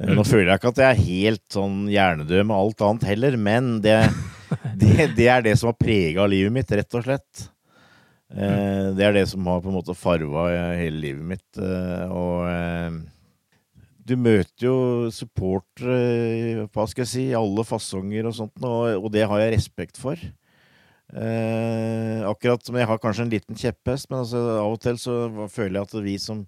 [0.00, 3.36] Eh, Nå føler jeg ikke at jeg er helt sånn hjernedød med alt annet heller,
[3.36, 3.98] men det,
[4.80, 7.48] det, det er det som har prega livet mitt, rett og slett.
[8.32, 10.46] Eh, Det er det som har på en måte farva
[10.80, 11.48] hele livet mitt.
[11.60, 13.00] eh, Og eh,
[14.02, 14.76] du møter jo
[15.14, 19.52] supportere, hva skal jeg si, i alle fasonger og sånt, og, og det har jeg
[19.54, 20.18] respekt for.
[21.12, 25.16] Eh, akkurat som jeg har kanskje en liten kjepphest, men altså, av og til så
[25.52, 26.40] føler jeg at vi som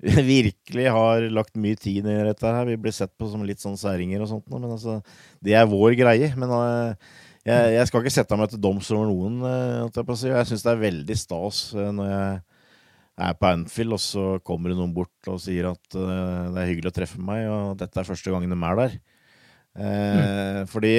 [0.34, 3.78] virkelig har lagt mye tid i dette her, vi blir sett på som litt sånn
[3.80, 5.00] særinger og sånt, men altså,
[5.44, 6.30] det er vår greie.
[6.40, 7.10] Men eh,
[7.48, 10.86] jeg, jeg skal ikke sette meg til doms over noen, eh, jeg syns det er
[10.86, 12.40] veldig stas eh, når jeg
[13.20, 16.94] er på Anfield, og så kommer det noen bort og sier at det er hyggelig
[16.94, 18.94] å treffe meg, og dette er første gangen de er der.
[19.76, 20.66] Mm.
[20.70, 20.94] Fordi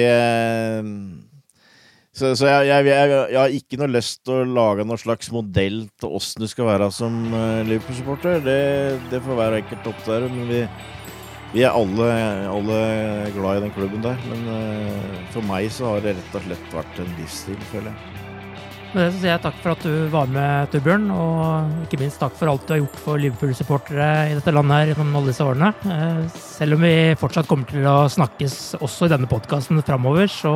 [2.12, 5.30] Så, så jeg, jeg, jeg, jeg har ikke noe lyst til å lage noen slags
[5.32, 8.42] modell til åssen du skal være som eh, Liverpool-supporter.
[8.44, 8.56] Det,
[9.08, 10.26] det får hver enkelt opp der.
[10.28, 10.60] Men vi,
[11.54, 12.10] vi er alle,
[12.52, 12.82] alle
[13.32, 14.20] glad i den klubben der.
[14.28, 18.21] Men uh, for meg så har det rett og slett vært en livsstil, føler jeg.
[18.92, 22.18] Med det så sier jeg takk for at du var med, Torbjørn, og ikke minst
[22.20, 25.46] takk for alt du har gjort for Liverpool-supportere i dette landet her gjennom alle disse
[25.46, 25.70] årene.
[25.88, 30.52] Eh, Selv om vi fortsatt kommer til å snakkes også i denne podkasten framover, så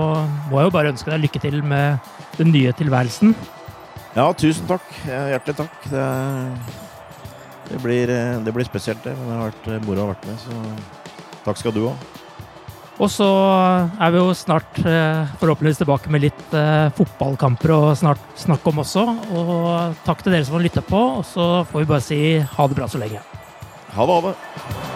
[0.51, 3.33] må jeg jo bare ønske deg lykke til med den nye tilværelsen.
[4.19, 4.85] Ja, tusen takk.
[5.09, 5.89] Hjertelig takk.
[5.95, 6.05] Det,
[7.73, 9.17] det, blir, eh, det blir spesielt, det.
[9.17, 11.97] Men det har vært eh, moro å ha vært med, så takk skal du ha.
[12.97, 13.29] Og så
[14.01, 18.81] er vi jo snart eh, forhåpentligvis tilbake med litt eh, fotballkamper å snart snakke om
[18.87, 19.05] også.
[19.37, 22.69] Og takk til dere som har lytta på, og så får vi bare si ha
[22.69, 23.25] det bra så lenge.
[23.93, 24.96] Ha det, ha det.